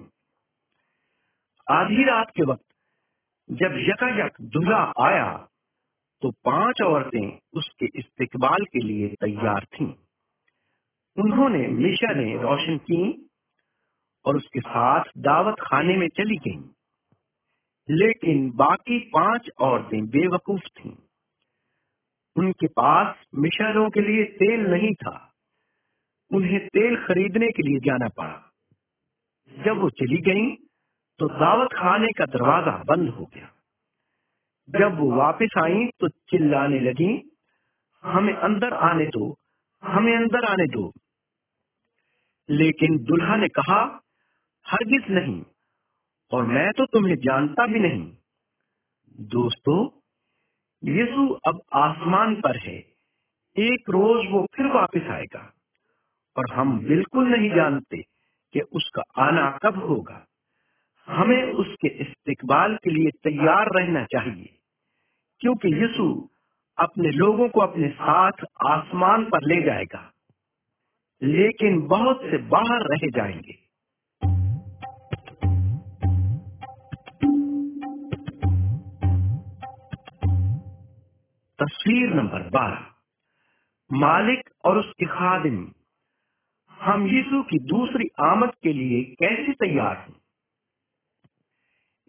आधी 1.67 2.05
रात 2.05 2.31
के 2.37 2.43
वक्त 2.43 2.65
जब 3.51 3.77
यकायक 3.81 4.41
दूल्हा 4.49 4.83
आया 5.03 5.31
तो 6.23 6.31
पाँच 6.45 6.83
औरतें 6.83 7.39
उसके 7.53 7.87
इस्तेकबाल 7.99 8.65
के 8.65 8.83
लिए 8.83 9.09
तैयार 9.21 9.65
थीं। 9.65 9.93
उन्होंने 11.19 11.67
मिशा 11.67 12.15
ने 12.15 12.43
रोशन 12.43 12.79
की 12.79 13.31
और 14.25 14.37
उसके 14.37 14.61
साथ 14.61 15.05
दावत 15.19 15.55
खाने 15.61 15.97
में 15.97 16.09
चली 16.09 16.37
गई। 16.37 16.71
लेकिन 17.91 18.51
बाकी 18.51 18.99
पाँच 18.99 19.51
औरतें 19.61 20.07
बेवकूफ़ 20.07 20.63
थीं। 20.63 20.97
उनके 22.37 22.67
पास 22.67 23.17
मिशरों 23.35 23.91
के 23.91 24.01
लिए 24.01 24.25
तेल 24.25 24.61
नहीं 24.61 24.95
था। 24.95 25.35
उन्हें 26.33 26.69
तेल 26.69 26.97
खरीदने 26.97 27.51
के 27.51 27.63
लिए 27.63 27.79
जाना 27.79 28.09
पड़ा। 28.09 28.53
जब 29.65 29.79
वो 29.79 29.91
चली 29.91 30.19
गईं, 30.19 30.57
तो 31.19 31.29
दावत 31.29 31.69
खाने 31.73 32.13
का 32.13 32.27
दरवाज़ा 32.27 32.83
बंद 32.87 33.09
हो 33.09 33.25
गया। 33.35 33.53
जब 34.71 34.99
वो 34.99 35.11
वापस 35.11 35.55
आई 35.59 35.87
तो 36.01 36.09
चिल्लाने 36.09 36.81
लगी 36.81 37.37
हमें 38.03 38.35
अंदर 38.35 38.73
आने 38.73 39.07
दो 39.07 39.37
हमें 39.83 40.17
अंदर 40.17 40.45
आने 40.45 40.67
दो। 40.67 40.93
लेकिन 42.49 42.99
दुल्हा 42.99 43.37
ने 43.37 43.49
कहा, 43.49 43.81
हरगिज 44.67 45.11
नहीं, 45.11 45.43
और 46.33 46.47
मैं 46.47 46.73
तो 46.73 46.87
तुम्हें 46.87 47.17
जानता 47.17 47.67
भी 47.67 47.81
नहीं। 47.81 48.13
दोस्तों, 49.27 49.79
यीशु 50.83 51.29
अब 51.47 51.61
आसमान 51.75 52.35
पर 52.35 52.59
है। 52.59 52.77
एक 53.57 53.91
रोज 53.91 54.27
वो 54.31 54.47
फिर 54.55 54.67
वापस 54.67 55.09
आएगा, 55.11 55.53
और 56.37 56.53
हम 56.55 56.79
बिल्कुल 56.81 57.29
नहीं 57.29 57.51
जानते 57.51 58.03
कि 58.55 58.61
उसका 58.61 59.03
आना 59.19 59.51
कब 59.63 59.79
होगा। 59.79 60.27
हमें 61.09 61.53
उसके 61.53 61.89
इस्तेकबाल 61.89 62.77
के 62.77 62.91
लिए 62.91 63.11
तैयार 63.25 63.71
रहना 63.77 64.05
चाहिए, 64.05 64.59
क्योंकि 65.41 65.69
यीशु 65.75 66.29
अपने 66.79 67.11
लोगों 67.11 67.49
को 67.49 67.61
अपने 67.61 67.89
साथ 67.89 68.45
आसमान 68.67 69.25
पर 69.25 69.47
ले 69.47 69.63
जाएगा। 69.63 70.13
लेकिन 71.23 71.81
बहुत 71.81 72.21
से 72.23 72.39
बाहर 72.39 72.81
रह 72.83 73.09
जाएँगे। 73.09 73.53
तस्वीर 81.63 82.15
नंबर 82.15 82.51
बारह। 82.51 82.87
मालिक 83.93 84.51
और 84.65 84.79
उसके 84.79 85.07
खादिम। 85.07 85.73
हम 86.81 87.07
यीशु 87.07 87.43
की 87.43 87.59
दूसरी 87.59 88.05
आमद 88.21 88.53
के 88.63 88.73
लिए 88.73 89.05
कैसे 89.05 89.53
तैयार 89.53 89.97
हैं? 89.97 90.17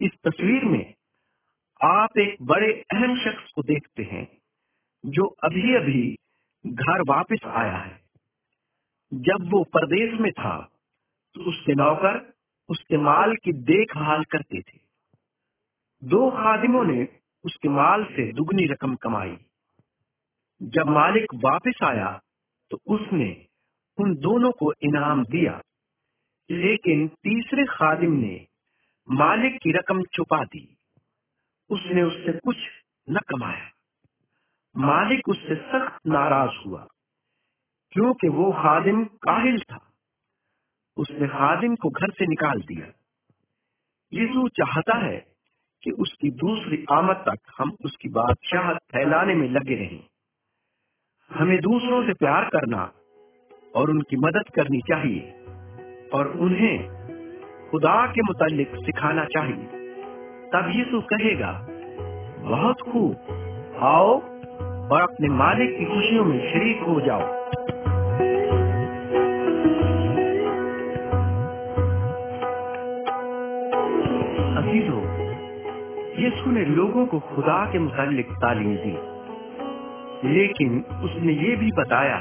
इस 0.00 0.10
तस्वीर 0.26 0.64
में 0.64 0.94
आप 1.84 2.18
एक 2.18 2.36
बड़े 2.42 2.72
अहम 2.72 3.16
शख्स 3.16 3.52
को 3.52 3.62
देखते 3.62 4.02
हैं, 4.02 4.38
जो 5.06 5.24
अभी 5.24 5.74
अभी 5.74 6.16
घर 6.66 7.02
वापस 7.02 7.38
आया 7.46 7.76
है। 7.76 8.07
जब 9.14 9.48
वो 9.50 9.64
परदेश 9.64 10.20
में 10.20 10.32
था 10.32 10.70
तो 11.34 11.40
उसके 11.40 11.74
नौकर 11.74 12.32
उसके 12.68 12.96
माल 12.96 13.36
की 13.36 13.52
देखभाल 13.52 14.24
करते 14.24 14.60
थे। 14.60 14.78
दो 16.04 16.30
खादिमों 16.30 16.84
ने 16.84 17.08
उसके 17.44 17.68
माल 17.68 18.04
से 18.04 18.32
दुगनी 18.32 18.66
रकम 18.66 18.94
कमाई। 18.94 19.36
जब 20.62 20.86
मालिक 20.86 21.34
वापस 21.34 21.78
आया 21.84 22.20
तो 22.70 22.78
उसने 22.86 23.46
उन 23.98 24.14
दोनों 24.14 24.52
को 24.52 24.72
इनाम 24.82 25.24
दिया। 25.24 25.62
लेकिन 26.50 27.08
तीसरे 27.08 27.64
खादिम 27.64 28.12
ने 28.12 28.46
मालिक 29.10 29.60
की 29.62 29.72
रकम 29.72 30.02
छुपा 30.02 30.44
दी। 30.44 30.76
उसने 31.70 32.02
उससे 32.02 32.32
कुछ 32.32 32.56
न 33.10 33.18
कमाया। 33.18 33.70
मालिक 34.76 35.28
उससे 35.28 35.54
सख्त 35.54 36.06
नाराज़ 36.06 36.66
हुआ। 36.66 36.86
क्योंकि 37.90 38.28
वो 38.28 38.52
खादिम 38.52 39.04
काहिल 39.04 39.58
था। 39.60 39.92
उसने 40.96 41.28
खादिम 41.28 41.76
को 41.76 41.90
घर 41.90 42.10
से 42.10 42.26
निकाल 42.26 42.60
दिया। 42.60 42.86
यीशु 44.12 44.48
चाहता 44.48 44.96
है 44.96 45.26
कि 45.82 45.90
उसकी 45.90 46.30
दूसरी 46.30 46.84
आमद 46.92 47.16
तक 47.16 47.38
हम 47.58 47.76
उसकी 47.84 48.08
बादशाहत 48.08 48.76
फैलाने 48.76 49.34
में 49.34 49.50
लगे 49.50 49.74
रहें। 49.74 50.04
हमें 51.30 51.60
दूसरों 51.60 52.06
से 52.06 52.12
प्यार 52.12 52.44
करना 52.44 52.92
और 53.76 53.90
उनकी 53.90 54.16
मदद 54.16 54.44
करनी 54.54 54.80
चाहिए 54.80 55.32
और 56.14 56.38
उन्हें 56.38 56.98
खुदा 57.70 58.06
के 58.12 58.22
मुतालिक 58.22 58.68
सिखाना 58.68 59.24
चाहिए। 59.24 59.66
तब 60.52 60.72
यीशु 60.74 61.00
कहेगा, 61.00 61.66
बहुत 62.38 62.80
खूब। 62.80 63.16
आओ 63.80 64.20
और 64.92 65.00
अपने 65.00 65.28
मालिक 65.28 65.78
की 65.78 65.84
खुशियों 65.84 66.24
में 66.24 66.52
शरीक 66.52 66.80
हो 66.80 67.00
जाओ। 67.00 67.37
यीशु 76.18 76.50
ने 76.50 76.64
लोगों 76.64 77.06
को 77.06 77.20
खुदा 77.20 77.72
के 77.72 77.78
मुतालिक 77.78 78.32
तालीम 78.32 78.76
दी। 78.76 79.18
लेकिन 80.28 80.84
उसने 81.04 81.32
ये 81.32 81.56
भी 81.56 81.70
बताया 81.72 82.20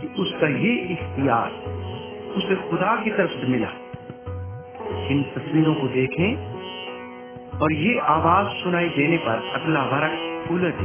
कि 0.00 0.22
उसका 0.22 0.46
ये 0.48 0.74
इख्तियार 0.74 1.50
उसे 2.36 2.70
खुदा 2.70 3.04
की 3.04 3.10
तरफ़ 3.10 3.30
से 3.30 3.48
मिला। 3.48 3.68
इन 5.06 5.22
तस्वीरों 5.22 5.74
को 5.74 5.88
देखें 5.88 6.52
और 7.58 7.72
ये 7.72 7.98
आवाज़ 7.98 8.46
सुनाई 8.48 8.88
देने 8.88 9.16
पर 9.16 9.52
अगला 9.54 9.82
वर्क 9.84 10.50
उलट 10.50 10.76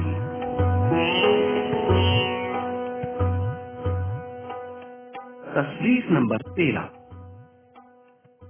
तस्वीर 5.56 6.08
नंबर 6.10 6.38
तेरह। 6.38 6.90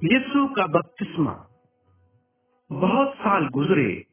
यीशु 0.04 0.48
का 0.48 0.68
बपतिस्मा 0.68 1.44
बहुत 2.72 3.07
साल 3.28 3.48
गुजरे 3.48 4.06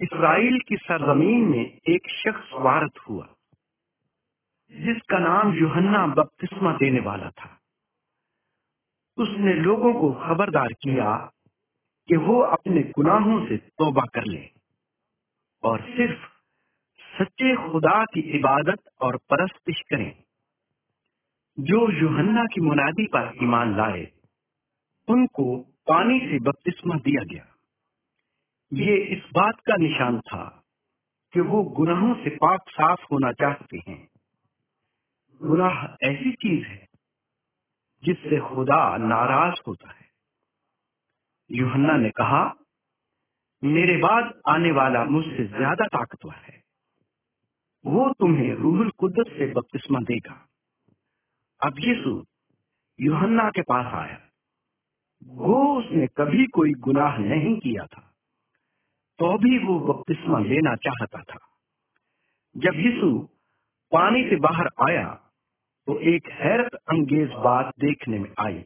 इसराइल 0.00 0.60
की 0.68 0.76
सरजमीन 0.76 1.48
में 1.48 1.78
एक 1.88 2.08
शख्स 2.08 2.50
वारत 2.54 2.98
हुआ, 2.98 3.28
जिसका 4.72 5.18
नाम 5.18 5.54
यूहन्ना 5.54 6.06
बपतिस्मा 6.06 6.72
देने 6.72 7.00
वाला 7.00 7.30
था। 7.30 7.60
उसने 9.18 9.54
लोगों 9.54 9.94
को 9.94 10.12
खबरदार 10.12 10.68
किया 10.72 11.32
कि 12.08 12.16
वो 12.16 12.40
अपने 12.40 12.82
गुनाहों 12.82 13.48
से 13.48 13.56
तोबा 13.56 14.02
कर 14.14 14.24
ले 14.24 14.50
और 15.62 15.80
सिर्फ़ 15.80 16.20
सच्चे 17.18 17.56
खुदा 17.56 18.04
की 18.04 18.20
इबादत 18.20 18.78
और 19.00 19.16
परस्तिश 19.16 19.80
करें। 19.80 20.22
जो 21.60 21.92
यूहन्ना 21.92 22.44
की 22.44 22.60
मुनादी 22.60 23.06
पर 23.06 23.32
ईमान 23.42 23.76
लाए, 23.76 24.12
उनको 25.08 25.56
पानी 25.88 26.20
से 26.20 26.38
बपतिस्मा 26.38 26.94
दिया 26.94 27.24
गया। 27.24 27.46
ये 28.72 28.96
इस 28.96 29.22
बात 29.34 29.54
का 29.60 29.76
निशान 29.76 30.20
था 30.20 30.64
कि 31.32 31.40
वो 31.40 31.62
गुनाहों 31.62 32.14
से 32.14 32.30
पाक 32.30 32.60
साफ़ 32.68 33.00
होना 33.12 33.32
चाहते 33.32 33.82
हैं। 33.88 34.08
गुनाह 35.42 36.06
ऐसी 36.08 36.32
चीज़ 36.32 36.66
है 36.66 36.88
जिससे 38.04 38.40
खुदा 38.40 38.96
नाराज़ 38.96 39.60
होता 39.68 39.90
है। 39.90 40.06
युहन्ना 41.52 41.96
ने 41.96 42.10
कहा, 42.10 42.54
मेरे 43.64 43.96
बाद 43.96 44.40
आने 44.48 44.70
वाला 44.72 45.04
मुझसे 45.04 45.44
ज़्यादा 45.44 45.86
ताकतवर 45.86 46.34
है। 46.34 46.62
वो 47.86 48.12
तुम्हें 48.12 48.54
रूहुल 48.54 48.90
कुदस 48.90 49.24
से 49.28 49.52
बपतिस्मा 49.52 50.00
देगा। 50.00 50.48
अब 51.66 51.74
यीशु 51.78 52.26
युहन्ना 53.00 53.50
के 53.50 53.62
पास 53.62 53.94
आया। 53.94 54.20
वो 55.24 55.78
उसने 55.78 56.06
कभी 56.06 56.46
कोई 56.46 56.72
गुनाह 56.72 57.18
नहीं 57.18 57.60
किया 57.60 57.86
था। 57.86 58.09
तो 59.20 59.36
भी 59.38 59.58
वो 59.58 59.78
बपतिस्मा 59.82 60.38
लेना 60.40 60.74
चाहता 60.76 61.22
था। 61.22 61.38
जब 62.56 62.76
यीशु 62.76 63.08
पानी 63.92 64.22
से 64.24 64.36
बाहर 64.40 64.68
आया 64.82 65.08
तो 65.88 65.98
एक 66.08 66.28
हैरत 66.34 66.74
अंगेज 66.74 67.32
बात 67.44 67.72
देखने 67.80 68.18
में 68.18 68.30
आई। 68.40 68.62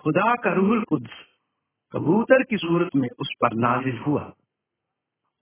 खुदा 0.00 0.34
का 0.34 0.52
रूहुल 0.52 0.82
कुद्स 0.84 1.24
कबूतर 1.92 2.42
की 2.42 2.56
सूरत 2.56 2.90
में 2.96 3.08
उस 3.10 3.32
पर 3.42 3.54
नाजिल 3.56 3.98
हुआ 3.98 4.22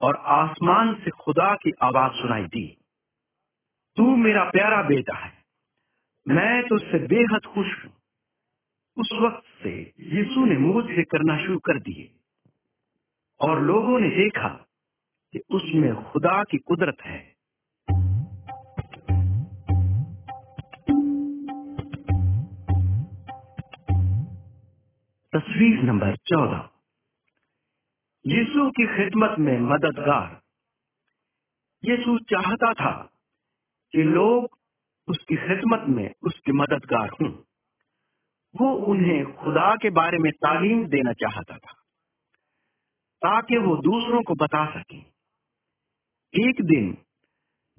और 0.00 0.16
आसमान 0.32 0.94
से 0.94 1.10
खुदा 1.20 1.54
की 1.54 1.72
आवाज़ 1.82 2.12
सुनाई 2.12 2.44
दी। 2.46 2.66
तू 3.96 4.04
मेरा 4.16 4.44
प्यारा 4.50 4.82
बेटा 4.82 5.16
है, 5.16 5.32
मैं 6.26 6.62
तो 6.62 6.76
बेहद 7.08 7.46
खुश 7.46 7.84
हूँ। 7.84 7.92
उस 8.96 9.10
वक्त 9.22 9.44
से 9.62 9.78
यीशु 10.10 10.44
ने 10.44 10.56
मुझसे 10.58 11.02
करना 11.04 11.36
शुरू 11.44 11.58
कर 11.60 11.78
दिए। 11.80 12.10
और 13.40 13.62
लोगों 13.62 14.00
ने 14.00 14.08
देखा 14.08 14.48
कि 15.32 15.38
उसमें 15.38 16.04
खुदा 16.04 16.44
की 16.44 16.58
कुदरत 16.58 16.96
है। 17.04 17.34
तस्वीर 25.32 25.82
नंबर 25.82 26.16
चौदह। 26.16 26.70
यीशु 28.26 28.70
की 28.70 28.86
खिदमत 28.86 29.38
में 29.38 29.60
मददगार। 29.60 30.42
यीशु 31.84 32.18
चाहता 32.18 32.72
था 32.72 33.12
कि 33.92 34.02
लोग 34.02 34.58
उसकी 35.08 35.36
खिदमत 35.36 35.84
में 35.88 36.14
उसके 36.22 36.52
मददगार 36.52 37.08
हूँ। 37.08 37.44
वो 38.60 38.74
उन्हें 38.74 39.36
खुदा 39.36 39.76
के 39.76 39.90
बारे 39.90 40.18
में 40.18 40.32
तालीम 40.32 40.86
देना 40.86 41.12
चाहता 41.12 41.56
था। 41.56 41.83
ताकि 43.26 43.58
वो 43.58 43.76
दूसरों 43.76 44.22
को 44.22 44.34
बता 44.34 44.80
सके। 44.80 44.98
एक 46.48 46.62
दिन, 46.62 46.98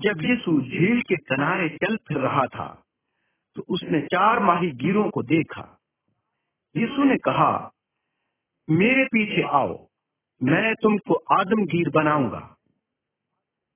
जब 0.01 0.21
यीशु 0.21 0.61
झील 0.61 1.01
के 1.01 1.15
किनारे 1.15 1.69
चल 1.69 1.97
फिर 1.97 2.17
रहा 2.17 2.45
था 2.45 2.81
तो 3.55 3.61
उसने 3.69 4.01
चार 4.01 4.39
माही 4.39 4.71
गिरों 4.71 5.09
को 5.09 5.23
देखा। 5.23 5.79
यीशु 6.77 7.03
ने 7.03 7.17
कहा, 7.17 7.71
मेरे 8.69 9.05
पीछे 9.05 9.41
आओ, 9.41 9.89
मैं 10.43 10.75
तुमको 10.75 11.13
आदमगीर 11.13 11.89
बनाऊँगा। 11.89 12.57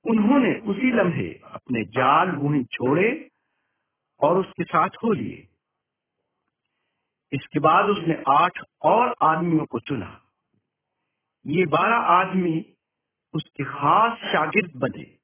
उन्होंने 0.06 0.54
उसी 0.56 0.92
लम्हे 0.92 1.40
अपने 1.44 1.84
जाल 1.86 2.32
वहीं 2.32 2.64
छोड़े 2.64 3.30
और 4.24 4.38
उसके 4.38 4.64
साथ 4.64 4.90
हो 5.04 5.12
लिए। 5.12 5.48
इसके 7.34 7.60
बाद 7.60 7.86
उसने 7.86 8.24
आठ 8.28 8.60
और 8.82 9.16
आदमियों 9.22 9.66
को 9.66 9.80
चुना। 9.80 10.29
ये 11.50 11.66
बारह 11.66 11.96
आदमी 11.96 12.74
उसके 13.34 13.64
खास 13.64 14.18
शागिर्द 14.18 14.76
बने। 14.76 15.20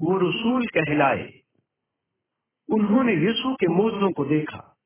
वो 0.00 0.18
रसूल 0.18 0.66
कहलाए। 0.66 1.40
उन्होंने 2.68 3.14
यीशु 3.14 3.54
के 3.54 3.66
मोजों 3.66 4.12
को 4.12 4.24
देखा। 4.24 4.76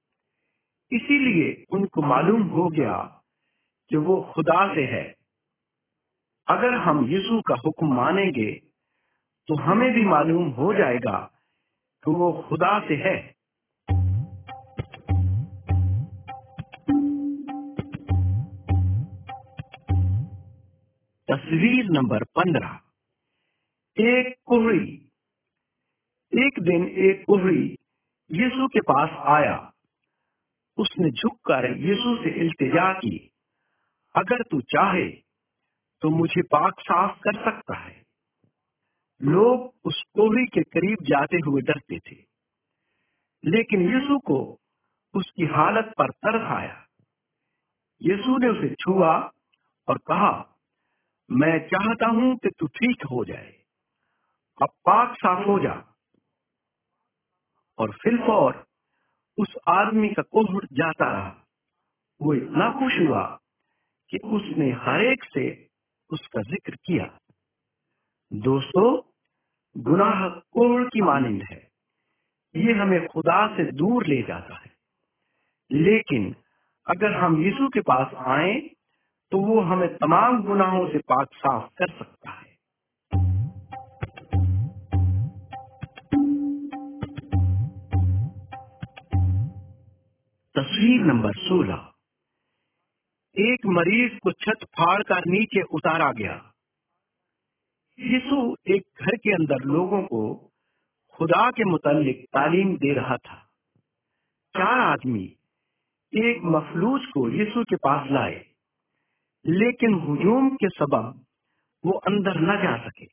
इसीलिए 0.92 1.64
उनको 1.70 2.02
मालूम 2.02 2.42
हो 2.42 2.68
गया 2.68 3.22
कि 3.90 3.96
वो 3.96 4.32
खुदा 4.34 4.74
से 4.74 4.84
है। 4.84 5.14
अगर 6.48 6.74
हम 6.74 7.06
यीशु 7.06 7.40
का 7.40 7.54
हुक्म 7.54 7.94
मानेंगे 7.94 8.52
तो 9.48 9.54
हमें 9.54 9.92
भी 9.92 10.04
मालूम 10.04 10.48
हो 10.48 10.74
जाएगा 10.74 11.42
कि 12.04 12.10
वो 12.10 12.46
खुदा 12.48 12.80
से 12.88 12.94
है। 12.94 13.35
तस्वीर 21.30 21.84
नंबर 21.90 22.24
पंद्रह। 22.24 22.80
एक 24.00 24.34
कुहड़ी। 24.44 25.08
एक 26.34 26.54
दिन 26.60 26.88
एक 26.88 27.24
कुहड़ी 27.26 27.76
यीशु 28.32 28.68
के 28.68 28.80
पास 28.80 29.10
आया। 29.10 29.72
उसने 30.76 31.10
झुककर 31.10 31.76
यीशु 31.76 32.16
से 32.16 32.30
इल्तिजा 32.30 32.92
की, 32.92 33.30
अगर 34.16 34.42
तू 34.42 34.60
चाहे 34.60 35.08
तो 36.00 36.10
मुझे 36.10 36.42
पाक 36.42 36.80
साफ़ 36.80 37.20
कर 37.20 37.44
सकता 37.44 37.74
है। 37.74 38.02
लोग 39.22 39.74
उस 39.84 40.02
कोहड़ी 40.14 40.46
के 40.46 40.62
करीब 40.62 40.98
जाते 41.02 41.36
हुए 41.36 41.62
डरते 41.62 41.98
थे। 41.98 42.16
लेकिन 43.44 43.94
यीशु 43.94 44.18
को 44.18 44.60
उसकी 45.14 45.44
हालत 45.44 45.94
पर 45.98 46.10
तरस 46.10 46.50
आया। 46.50 46.86
यीशु 48.02 48.38
ने 48.38 48.48
उसे 48.48 48.74
छुआ 48.74 49.32
और 49.88 49.98
कहा 49.98 50.52
मैं 51.30 51.66
चाहता 51.66 52.06
हूँ 52.06 52.36
कि 52.36 52.50
तू 52.58 52.66
ठीक 52.66 53.04
हो 53.04 53.24
जाए। 53.24 53.52
अब 54.62 54.68
पाक 54.68 55.16
साफ़ 55.16 55.46
हो 55.46 55.58
जा। 55.58 55.96
और 57.78 57.92
फिर 57.92 58.16
फौर 58.26 58.66
उस 59.38 59.56
आदमी 59.68 60.08
का 60.08 60.22
कोहड़ 60.22 60.64
जाता 60.72 61.12
रहा। 61.12 61.46
वो 62.22 62.34
इतना 62.34 62.72
खुश 62.72 62.98
हुआ 62.98 63.40
कि 64.10 64.18
उसने 64.18 64.72
हर 64.72 65.00
एक 65.00 65.24
से 65.24 65.68
उसका 66.10 66.42
ज़िक्र 66.42 66.74
किया। 66.74 67.18
दोस्तों, 68.32 69.02
गुनाह 69.82 70.28
कोहड़ 70.28 70.88
की 70.88 71.00
मानिंद 71.00 71.42
है। 71.42 71.70
ये 72.56 72.72
हमें 72.72 73.06
खुदा 73.06 73.56
से 73.56 73.72
दूर 73.72 74.06
ले 74.06 74.22
जाता 74.22 74.54
है। 74.54 74.72
लेकिन 75.72 76.36
अगर 76.90 77.12
हम 77.12 77.42
यीशु 77.42 77.68
के 77.68 77.80
पास 77.80 78.14
आए 78.14 78.75
तो 79.30 79.38
वो 79.38 79.60
हमें 79.60 79.96
तमाम 79.96 80.42
गुनाहों 80.42 80.88
से 80.88 80.98
पाक 80.98 81.28
साफ़ 81.34 81.70
कर 81.82 81.88
सकता 81.88 82.30
है। 82.30 82.46
तस्वीर 90.58 91.00
नंबर 91.00 91.32
16 91.32 91.92
एक 93.38 93.66
मरीज़ 93.66 94.18
को 94.18 94.32
छत 94.32 94.64
फाड़ 94.64 95.02
कर 95.02 95.18
नीचे 95.18 95.62
उतारा 95.62 96.12
गया। 96.12 96.52
यीशु 98.00 98.56
एक 98.68 98.82
घर 99.00 99.16
के 99.16 99.30
अंदर 99.30 99.56
लोगों 99.56 100.02
को 100.02 100.50
खुदा 101.12 101.50
के 101.50 101.64
मुतालिक 101.64 102.26
तालीम 102.32 102.76
दे 102.76 102.94
रहा 102.94 103.16
था। 103.16 103.36
चार 104.56 104.80
आदमी 104.80 105.36
एक 106.14 106.40
मफलूज 106.44 107.00
को 107.06 107.30
यीशु 107.30 107.64
के 107.64 107.76
पास 107.76 108.08
लाए। 108.10 108.55
लेकिन 109.48 109.94
हुजूम 109.94 110.50
के 110.50 110.68
सबब 110.68 111.24
वो 111.86 111.92
अंदर 111.92 112.40
न 112.40 112.62
जा 112.62 112.88
सके। 112.88 113.04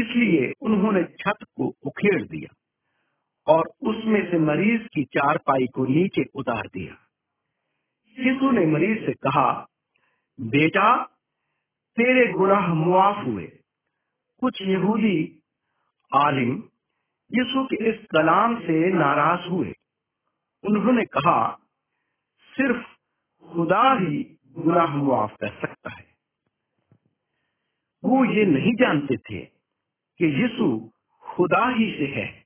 इसलिए 0.00 0.52
उन्होंने 0.60 1.04
छत 1.04 1.36
को 1.56 1.74
उखेड़ 1.86 2.22
दिया 2.22 2.54
और 3.46 3.72
उसमें 3.82 4.30
से 4.30 4.38
मरीज़ 4.38 4.82
की 4.82 5.04
चारपाई 5.04 5.66
को 5.66 5.86
नीचे 5.86 6.24
उतार 6.34 6.66
दिया। 6.74 6.96
यीशु 8.18 8.50
ने 8.50 8.66
मरीज़ 8.66 9.06
से 9.06 9.12
कहा, 9.12 9.68
बेटा, 10.40 11.04
तेरे 11.96 12.32
गुनाह 12.32 12.74
मुआफ 12.74 13.26
हुए। 13.26 13.44
कुछ 14.40 14.62
यहूदी 14.62 15.42
आलिम 16.16 16.62
यीशु 17.34 17.64
के 17.64 17.90
इस 17.90 18.06
कलाम 18.12 18.60
से 18.60 18.92
नाराज़ 18.92 19.48
हुए। 19.48 19.74
उन्होंने 20.64 21.04
कहा, 21.04 21.58
सिर्फ़ 22.56 22.86
खुदा 23.46 23.92
ही 23.94 24.38
गुनाह 24.52 24.86
मुआफ 24.86 25.36
कर 25.40 25.60
सकता 25.60 25.90
है 25.90 26.12
वो 28.04 28.24
ये 28.24 28.44
नहीं 28.44 28.74
जानते 28.74 29.16
थे 29.16 29.44
कि 30.18 30.26
यीशु 30.26 30.92
खुदा 31.20 31.68
ही 31.68 31.96
से 31.98 32.06
है। 32.06 32.44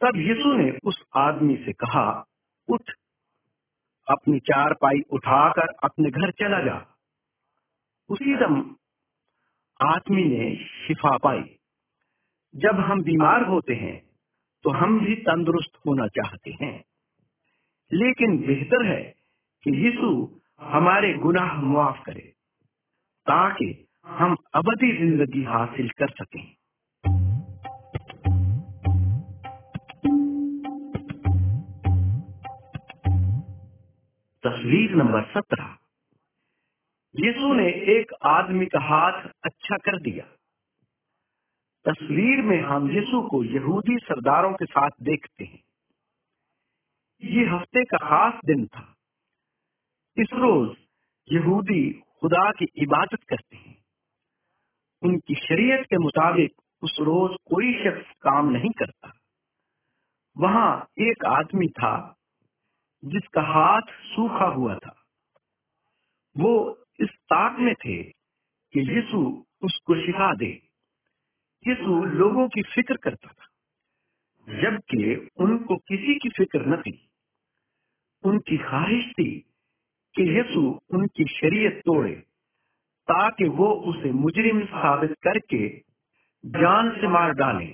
तब 0.00 0.16
यीशु 0.16 0.52
ने 0.52 0.78
उस 0.84 1.04
आदमी 1.16 1.56
से 1.56 1.72
कहा, 1.72 2.24
उठ, 2.68 2.90
अपनी 4.10 4.40
चार 4.40 4.74
पाई 4.74 5.00
उठाकर 5.10 5.74
अपने 5.84 6.10
घर 6.10 6.30
चला 6.30 6.60
जा। 6.60 6.98
उसी 8.08 8.36
दम 8.36 8.76
आदमी 9.82 10.24
ने 10.24 10.56
शिफा 10.56 11.18
पाई। 11.18 11.58
जब 12.56 12.80
हम 12.80 13.02
बीमार 13.02 13.44
होते 13.44 13.74
हैं 13.74 14.10
तो 14.62 14.70
हम 14.70 15.04
भी 15.04 15.14
तंदुरुस्त 15.14 15.78
होना 15.86 16.06
चाहते 16.06 16.50
हैं। 16.50 16.84
लेकिन 17.92 18.46
बेहतर 18.46 18.86
है 18.86 19.02
कि 19.64 19.86
यीशु 19.86 20.40
हमारे 20.60 21.14
गुनाह 21.14 21.52
मुआफ 21.54 22.02
करे, 22.06 22.20
ताकि 23.26 23.88
हम 24.06 24.36
अबदी 24.54 24.96
ज़िंदगी 24.96 25.44
हासिल 25.44 25.88
कर 25.88 26.08
सकें। 26.08 26.56
तस्वीर 34.44 34.94
नंबर 34.94 35.22
सत्रह। 35.22 35.76
यीशु 37.16 37.54
ने 37.54 37.68
एक 37.68 38.12
आदमी 38.22 38.66
का 38.66 38.80
हाथ 38.80 39.22
अच्छा 39.44 39.76
कर 39.76 40.00
दिया। 40.00 40.24
तस्वीर 41.84 42.42
में 42.42 42.60
हम 42.62 42.90
यीशु 42.90 43.22
को 43.22 43.44
यहूदी 43.44 43.98
सरदारों 43.98 44.52
के 44.52 44.64
साथ 44.64 44.90
देखते 45.02 45.44
हैं। 45.44 45.64
ये 47.24 47.46
हफ़्ते 47.46 47.84
का 47.84 47.98
खास 47.98 48.40
दिन 48.44 48.66
था। 48.66 48.95
इस 50.16 50.28
रोज 50.34 50.76
यहूदी 51.28 51.82
खुदा 52.20 52.50
की 52.50 52.66
इबादत 52.76 53.22
करते 53.28 53.56
हैं। 53.56 53.76
उनकी 55.02 55.34
शरीयत 55.34 55.84
के 55.84 55.98
मुताबिक 55.98 56.54
उस 56.82 56.96
रोज 57.00 57.36
कोई 57.46 57.72
शख्स 57.74 58.12
काम 58.22 58.50
नहीं 58.50 58.70
करता। 58.70 59.12
वहाँ 60.36 60.70
एक 60.98 61.24
आदमी 61.24 61.68
था 61.68 61.94
जिसका 63.02 63.42
हाथ 63.42 63.92
सूखा 64.06 64.46
हुआ 64.46 64.74
था। 64.74 64.94
वो 66.36 66.52
इस 67.00 67.08
ताक 67.24 67.58
में 67.58 67.74
थे 67.74 68.02
कि 68.02 68.80
यीशु 68.90 69.20
उसको 69.62 69.94
शिफा 70.06 70.34
दे। 70.34 70.50
यीशु 71.64 72.04
लोगों 72.14 72.48
की 72.48 72.62
फ़िक्र 72.64 72.96
करता 72.96 73.28
था, 73.28 73.46
जबकि 74.48 75.16
उनको 75.40 75.76
किसी 75.76 76.14
की 76.14 76.28
फ़िक्र 76.28 76.66
न 76.66 76.80
थी। 76.82 76.98
उनकी 78.24 78.58
ख्वाहिश 78.58 79.12
थी 79.12 79.30
कि 80.16 80.38
यीशु 80.38 80.80
उनकी 80.94 81.24
शरीयत 81.24 81.82
तोड़े, 81.86 82.12
ताकि 83.08 83.44
वो 83.44 83.70
उसे 83.70 84.12
मुजरिम 84.12 84.64
साबित 84.64 85.12
करके 85.12 85.68
जान 86.46 86.90
से 87.00 87.08
मार 87.08 87.32
डाले। 87.32 87.64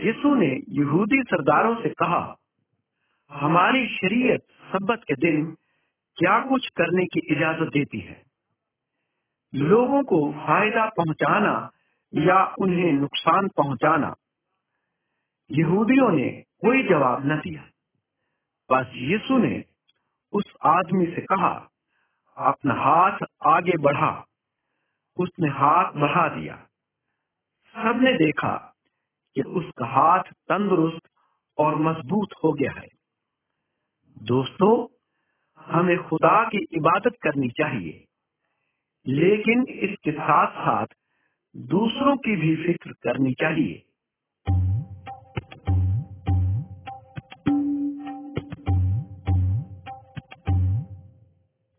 यीशु 0.00 0.34
ने 0.34 0.60
यहूदी 0.68 1.22
सरदारों 1.22 1.82
से 1.82 1.88
कहा, 1.88 2.36
हमारी 3.30 3.86
शरीयत 3.86 4.40
सबत 4.42 5.00
के 5.08 5.14
दिन 5.14 5.56
क्या 6.16 6.46
कुछ 6.46 6.68
करने 6.68 7.06
की 7.06 7.20
इजाज़त 7.36 7.68
देती 7.72 8.00
है? 8.00 8.22
लोगों 9.54 10.02
को 10.02 10.32
फ़ायदा 10.32 10.86
पहुंचाना 10.86 11.70
या 12.14 12.54
उन्हें 12.60 12.92
नुकसान 12.92 13.48
पहुंचाना? 13.48 14.14
यहूदियों 15.50 16.10
ने 16.10 16.28
कोई 16.30 16.82
जवाब 16.82 17.26
न 17.26 17.36
दिया। 17.36 17.62
बस 18.72 18.92
यीशु 18.94 19.38
ने 19.38 19.64
उस 20.32 20.52
आदमी 20.66 21.06
से 21.06 21.20
कहा, 21.22 21.70
अपना 22.36 22.74
हाथ 22.74 23.18
आगे 23.46 23.76
बढ़ा। 23.78 24.26
उसने 25.16 25.48
हाथ 25.48 25.92
बढ़ा 25.92 26.28
दिया। 26.28 26.56
सबने 27.74 28.12
देखा 28.12 28.52
कि 29.36 29.42
उसका 29.42 29.86
हाथ 29.86 30.22
तंदुरुस्त 30.48 31.08
और 31.58 31.76
मज़बूत 31.76 32.28
हो 32.44 32.52
गया 32.52 32.72
है। 32.72 32.88
दोस्तों, 34.22 34.74
हमें 35.60 35.96
खुदा 35.98 36.44
की 36.44 36.58
इबादत 36.72 37.16
करनी 37.22 37.48
चाहिए, 37.50 38.04
लेकिन 39.06 39.66
इसके 39.68 40.12
साथ 40.12 40.52
साथ 40.52 40.86
दूसरों 41.56 42.16
की 42.16 42.36
भी 42.36 42.56
फ़िक्र 42.56 42.92
करनी 42.92 43.32
चाहिए। 43.32 43.91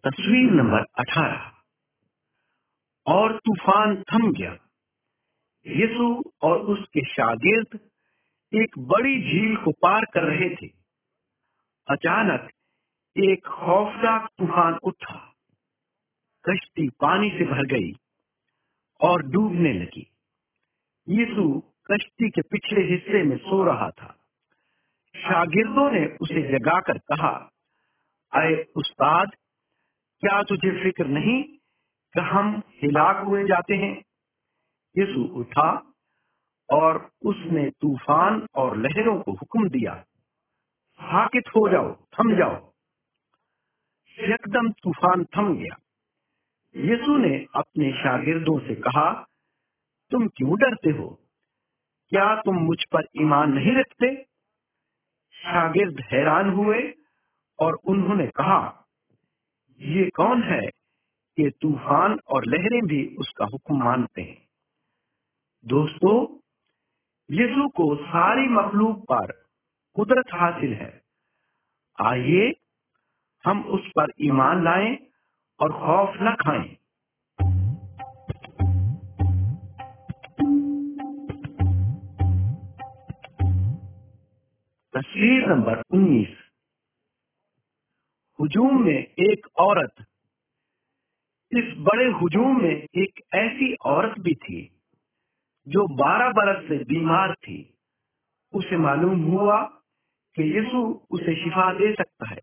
तस्वीर 0.07 0.51
नंबर 0.51 0.85
18 0.99 1.51
और 3.07 3.37
तूफ़ान 3.37 4.03
थम 4.03 4.31
गया। 4.31 4.51
यीशु 5.67 6.23
और 6.41 6.59
उसके 6.59 7.05
शागिर्द 7.05 7.79
एक 8.55 8.79
बड़ी 8.79 9.21
झील 9.21 9.55
को 9.55 9.71
पार 9.71 10.05
कर 10.05 10.23
रहे 10.23 10.49
थे। 10.49 10.67
अचानक 11.89 12.51
एक 13.17 13.47
खौफनाक 13.47 14.29
तूफ़ान 14.37 14.73
उठा। 14.73 15.33
कश्ती 16.49 16.89
पानी 16.89 17.29
से 17.29 17.45
भर 17.45 17.65
गई 17.65 17.91
और 19.01 19.21
डूबने 19.21 19.73
लगी। 19.73 20.11
यीशु 21.09 21.63
कश्ती 21.91 22.29
के 22.29 22.41
पिछले 22.41 22.81
हिस्से 22.81 23.23
में 23.23 23.37
सो 23.37 23.63
रहा 23.63 23.89
था। 23.89 24.15
शागिर्दों 25.17 25.91
ने 25.91 26.17
उसे 26.21 26.59
जगाकर 26.59 26.97
कहा, 26.97 27.51
अरे 28.33 28.71
उस्ताद 28.75 29.31
क्या 30.25 30.43
तुझे 30.43 30.83
फ़िक्र 30.83 31.05
नहीं 31.05 31.43
कि 32.13 32.19
हम 32.19 32.61
हिलाक 32.69 33.25
हुए 33.25 33.43
जाते 33.43 33.75
हैं? 33.75 34.03
यीशु 34.97 35.21
उठा 35.21 35.93
और 36.69 37.11
उसने 37.25 37.69
तूफ़ान 37.69 38.47
और 38.55 38.77
लहरों 38.77 39.21
को 39.21 39.31
हुक्म 39.31 39.69
दिया 39.69 40.05
हाकित 40.99 41.43
हो 41.47 41.69
जाओ, 41.69 41.95
थम 41.95 42.35
जाओ। 42.35 42.73
एकदम 44.19 44.71
तूफ़ान 44.71 45.25
थम 45.25 45.57
गया। 45.57 45.77
यीशु 46.75 47.17
ने 47.17 47.45
अपने 47.55 47.91
शागिर्दों 47.91 48.59
से 48.59 48.75
कहा, 48.75 49.27
तुम 50.11 50.27
क्यों 50.27 50.57
डरते 50.59 50.89
हो? 50.89 51.19
क्या 52.09 52.41
तुम 52.41 52.55
मुझ 52.55 52.83
पर 52.83 53.03
ईमान 53.17 53.53
नहीं 53.53 53.75
रखते? 53.75 54.23
शागिर्द 55.31 55.99
हैरान 55.99 56.49
हुए 56.49 56.93
और 57.59 57.73
उन्होंने 57.73 58.27
कहा 58.27 58.79
ये 59.83 60.09
कौन 60.09 60.43
है 60.43 60.61
कि 61.37 61.51
तूफ़ान 61.61 62.19
और 62.27 62.45
लहरें 62.45 62.85
भी 62.85 63.15
उसका 63.19 63.45
हुक्म 63.45 63.83
मानते 63.83 64.21
हैं? 64.21 64.47
दोस्तों, 65.65 66.39
यीशु 67.31 67.69
को 67.69 67.95
सारी 67.95 68.47
मखलूक 68.47 69.05
पर 69.11 69.31
कुदरत 69.95 70.25
हासिल 70.33 70.73
है। 70.73 71.01
आइए 72.01 72.55
हम 73.45 73.63
उस 73.63 73.81
पर 73.99 74.11
ईमान 74.21 74.63
लाएँ 74.63 74.97
और 75.59 75.73
खौफ 75.73 76.13
न 76.21 76.35
खाएँ। 76.35 76.77
तस्वीर 84.97 85.47
नंबर 85.47 85.83
19 85.93 86.42
हुजूम 88.43 88.85
में 88.85 88.99
एक 89.19 89.47
औरत, 89.57 89.93
इस 91.51 91.77
बड़े 91.77 92.05
हुजूम 92.05 92.63
में 92.63 92.75
एक 92.75 93.21
ऐसी 93.33 93.75
औरत 93.75 94.19
भी 94.19 94.33
थी, 94.35 94.81
जो 95.67 95.87
12 95.87 96.29
बरस 96.29 96.67
से 96.67 96.77
बीमार 96.83 97.33
थी। 97.33 97.77
उसे 98.53 98.77
मालूम 98.77 99.21
हुआ 99.21 99.63
कि 100.35 100.43
यीशु 100.43 101.07
उसे 101.11 101.43
शिफा 101.43 101.73
दे 101.73 101.93
सकता 101.93 102.29
है, 102.29 102.39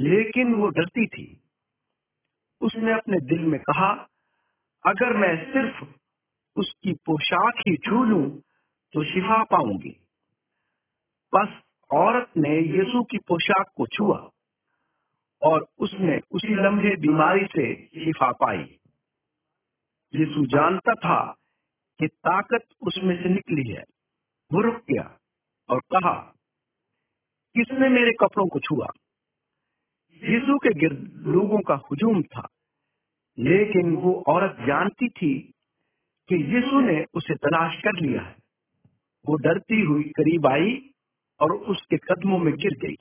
लेकिन 0.00 0.54
वो 0.54 0.68
डरती 0.68 1.06
थी। 1.06 1.44
उसने 2.60 2.92
अपने 2.92 3.20
दिल 3.20 3.40
में 3.40 3.60
कहा, 3.60 4.08
अगर 4.86 5.16
मैं 5.16 5.52
सिर्फ़ 5.52 5.84
उसकी 6.56 6.92
पोशाक 6.92 7.54
ही 7.68 7.76
छू 7.76 8.04
लूँ 8.04 8.40
तो 8.92 9.04
शिफा 9.04 9.44
पाऊँगी। 9.44 9.96
बस 11.34 11.48
औरत 11.94 12.30
ने 12.36 12.60
यीशु 12.60 13.02
की 13.02 13.18
पोशाक 13.18 13.66
को 13.76 13.86
छुआ। 13.86 14.30
और 15.42 15.66
उसने 15.78 16.18
उसी 16.30 16.54
लम्हे 16.54 16.96
बीमारी 16.96 17.44
से 17.46 17.74
शिफा 17.86 18.30
पाई। 18.32 18.78
यीशु 20.14 20.46
जानता 20.46 20.94
था 20.94 21.20
कि 22.00 22.06
ताकत 22.06 22.64
उसमें 22.82 23.22
से 23.22 23.28
निकली 23.28 23.70
है। 23.70 23.84
वो 24.52 24.60
रुक 24.60 24.76
गया 24.90 25.18
और 25.68 25.80
कहा, 25.80 26.14
किसने 27.54 27.88
मेरे 27.88 28.12
कपड़ों 28.12 28.48
को 28.48 28.58
छुआ? 28.58 28.86
यीशु 30.22 30.58
के 30.58 30.74
गिर्द 30.74 31.26
लोगों 31.26 31.60
का 31.60 31.74
हुजूम 31.74 32.22
था, 32.22 32.46
लेकिन 33.38 33.96
वो 33.96 34.22
औरत 34.28 34.56
जानती 34.66 35.08
थी 35.08 35.38
कि 36.28 36.36
यीशु 36.54 36.80
ने 36.80 37.04
उसे 37.14 37.34
तलाश 37.34 37.80
कर 37.82 38.00
लिया 38.00 38.22
है। 38.22 38.36
वो 39.26 39.36
डरती 39.36 39.80
हुई 39.80 40.02
करीब 40.02 40.46
आई 40.46 40.90
और 41.40 41.52
उसके 41.52 41.96
कदमों 41.96 42.38
में 42.38 42.54
गिर 42.54 42.74
गई। 42.74 42.94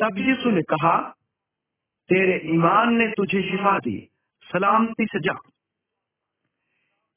तब 0.00 0.18
यीशु 0.18 0.50
ने 0.50 0.62
कहा 0.62 1.14
तेरे 2.08 2.48
ईमान 2.54 2.94
ने 2.94 3.08
तुझे 3.08 3.42
शिफा 3.42 3.78
दी, 3.78 4.10
सलामती 4.42 5.06
से 5.06 5.20
जा। 5.20 5.38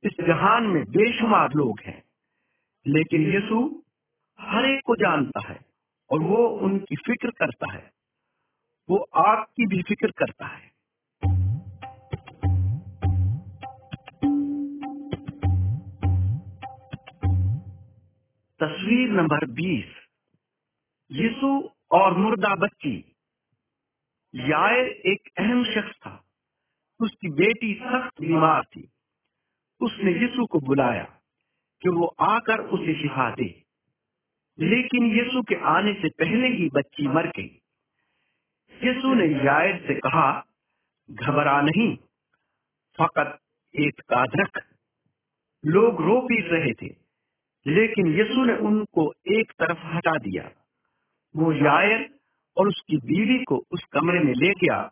इस 0.04 0.12
जहान 0.28 0.64
में 0.64 0.84
बेशुमार 0.84 1.54
लोग 1.54 1.80
हैं, 1.86 2.04
लेकिन 2.88 3.34
यीशु 3.34 3.84
हर 4.42 4.66
एक 4.66 4.82
को 4.86 4.96
जानता 4.96 5.48
है 5.48 5.60
और 6.12 6.20
वो 6.20 6.48
उनकी 6.48 6.96
फ़िक्र 6.96 7.32
करता 7.32 7.74
है। 7.74 7.92
वो 8.90 8.98
आपकी 9.16 9.66
भी 9.66 9.82
फ़िक्र 9.82 10.12
करता 10.12 10.46
है। 10.46 10.72
तस्वीर 18.60 19.10
नंबर 19.10 19.46
20 19.46 19.86
यीशु 21.12 21.70
और 21.92 22.18
मुर्दा 22.18 22.56
बच्ची। 22.56 23.11
यायर 24.36 24.86
एक 24.86 25.30
अहम 25.38 25.64
शख्स 25.64 25.96
था। 25.96 26.26
उसकी 27.00 27.30
बेटी 27.30 27.74
सख्त 27.74 28.22
बीमार 28.22 28.64
थी। 28.64 28.92
उसने 29.82 30.12
यीशु 30.12 30.46
को 30.46 30.60
बुलाया 30.60 31.04
कि 31.82 31.90
वो 31.90 32.16
आकर 32.20 32.60
उसे 32.60 33.02
शिफा 33.02 33.32
दे। 33.32 33.64
लेकिन 34.60 35.06
यीशु 35.06 35.42
के 35.42 35.56
आने 35.56 35.94
से 35.94 36.10
पहले 36.10 36.48
ही 36.48 36.70
बच्ची 36.70 37.08
मर 37.08 37.28
गई। 37.28 37.62
यीशु 38.84 39.14
ने 39.14 39.26
यायर 39.26 39.88
से 39.88 39.96
कहा, 39.96 40.46
घबरा 41.12 41.62
नहीं, 41.62 41.98
फकत 42.98 43.40
एक 43.76 44.02
रख। 44.14 44.66
लोग 45.66 46.02
रो 46.02 46.22
पीट 46.22 46.46
रहे 46.48 46.74
थे, 46.74 46.96
लेकिन 47.68 48.08
यीशु 48.08 48.46
ने 48.46 48.56
उनको 48.56 49.14
एक 49.28 49.52
तरफ़ 49.52 49.80
हटा 49.84 50.18
दिया। 50.18 50.52
वो 51.36 51.54
यायर 51.54 52.21
और 52.58 52.68
उसकी 52.68 52.98
बीवी 52.98 53.44
को 53.44 53.64
उस 53.72 53.84
कमरे 53.84 54.20
में 54.20 54.34
ले 54.34 54.50
गया, 54.50 54.92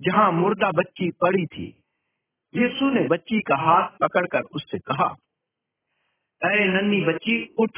जहाँ 0.00 0.32
मुर्दा 0.32 0.70
बच्ची 0.70 1.10
पड़ी 1.10 1.46
थी। 1.46 1.82
यीशु 2.56 2.90
ने 2.90 3.08
बच्ची 3.08 3.40
का 3.40 3.56
हाथ 3.56 3.88
पकड़कर 4.00 4.40
उससे 4.40 4.78
कहा 4.78 5.16
अरे 6.44 6.64
नन्नी 6.64 7.00
बच्ची, 7.00 7.54
उठ। 7.58 7.70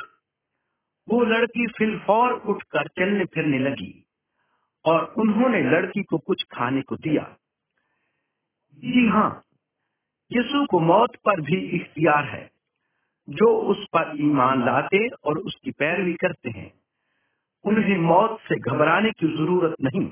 वो 1.09 1.25
लड़की 1.25 1.66
फिलफौर 1.66 2.33
उठकर 2.33 2.88
चलने 2.88 3.25
फिरने 3.25 3.59
लगी 3.59 4.07
और 4.85 5.14
उन्होंने 5.18 5.62
लड़की 5.62 6.03
को 6.03 6.18
कुछ 6.18 6.42
खाने 6.42 6.83
को 6.83 6.96
दिया। 6.96 7.37
जी 8.75 9.09
हाँ 9.09 9.42
यीशु 10.33 10.66
को 10.66 10.81
मौत 10.81 11.16
पर 11.16 11.40
भी 11.40 11.57
इख्तियार 11.57 12.25
है, 12.25 12.51
जो 13.29 13.59
उस 13.59 13.87
पर 13.96 14.16
ईमान 14.20 14.64
लाते 14.66 15.09
और 15.09 15.38
उसकी 15.38 15.70
पैरवी 15.70 16.14
करते 16.14 16.51
हैं। 16.51 16.82
उन्हें 17.64 17.98
मौत 17.98 18.38
से 18.40 18.57
घबराने 18.61 19.11
की 19.11 19.27
ज़रूरत 19.27 19.77
नहीं। 19.83 20.07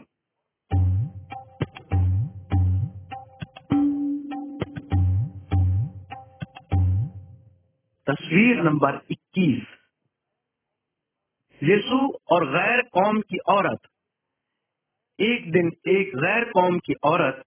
तस्वीर 8.07 8.63
नंबर 8.63 9.01
21 9.11 9.63
यीशु 11.63 12.19
और 12.33 12.51
गैर 12.51 12.83
कौम 12.83 13.21
की 13.21 13.39
औरत। 13.39 13.79
एक 15.21 15.53
दिन 15.53 15.73
एक 15.89 16.17
गैर 16.17 16.45
कौम 16.45 16.79
की 16.79 16.95
औरत 17.05 17.45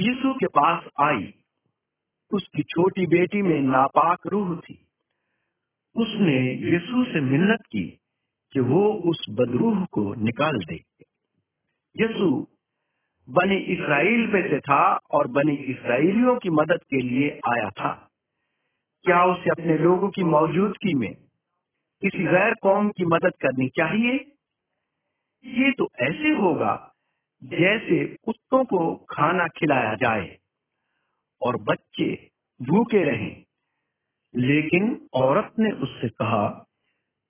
यीशु 0.00 0.34
के 0.34 0.46
पास 0.46 0.84
आई। 1.00 1.34
उसकी 2.32 2.62
छोटी 2.62 3.06
बेटी 3.06 3.42
में 3.42 3.60
नापाक 3.60 4.26
रूह 4.26 4.56
थी। 4.56 4.88
उसने 5.96 6.54
यीशु 6.70 7.04
से 7.04 7.20
मिन्नत 7.20 7.60
की। 7.60 8.00
कि 8.54 8.60
वो 8.60 8.92
उस 8.92 9.26
बदरूह 9.30 9.84
को 9.84 10.14
निकाल 10.14 10.64
दे। 10.64 10.74
यीशु 12.00 12.46
बनी 13.30 13.56
इसराइल 13.56 14.26
में 14.26 14.50
से 14.50 14.60
था 14.60 14.98
और 15.10 15.26
बनी 15.26 15.54
इसराइलियों 15.54 16.36
की 16.36 16.50
मदद 16.50 16.80
के 16.90 17.02
लिए 17.02 17.30
आया 17.30 17.70
था। 17.70 18.10
क्या 19.02 19.24
उसे 19.24 19.50
अपने 19.50 19.78
लोगों 19.78 20.08
की 20.08 20.24
मौजूदगी 20.24 20.94
में 20.94 21.14
किसी 22.00 22.24
गैर 22.24 22.54
कौम 22.54 22.88
की 22.88 23.04
मदद 23.04 23.32
करनी 23.42 23.68
चाहिए? 23.68 24.14
ये 25.44 25.72
तो 25.72 25.88
ऐसे 26.00 26.28
होगा 26.28 26.94
जैसे 27.44 28.06
कुत्तों 28.24 28.64
को 28.64 28.94
खाना 28.96 29.48
खिलाया 29.48 29.94
जाए 29.94 30.38
और 31.42 31.56
बच्चे 31.56 32.30
भूखे 32.62 33.04
रहें। 33.04 33.44
लेकिन 34.36 35.08
औरत 35.14 35.52
ने 35.58 35.70
उससे 35.70 36.08
कहा, 36.08 36.48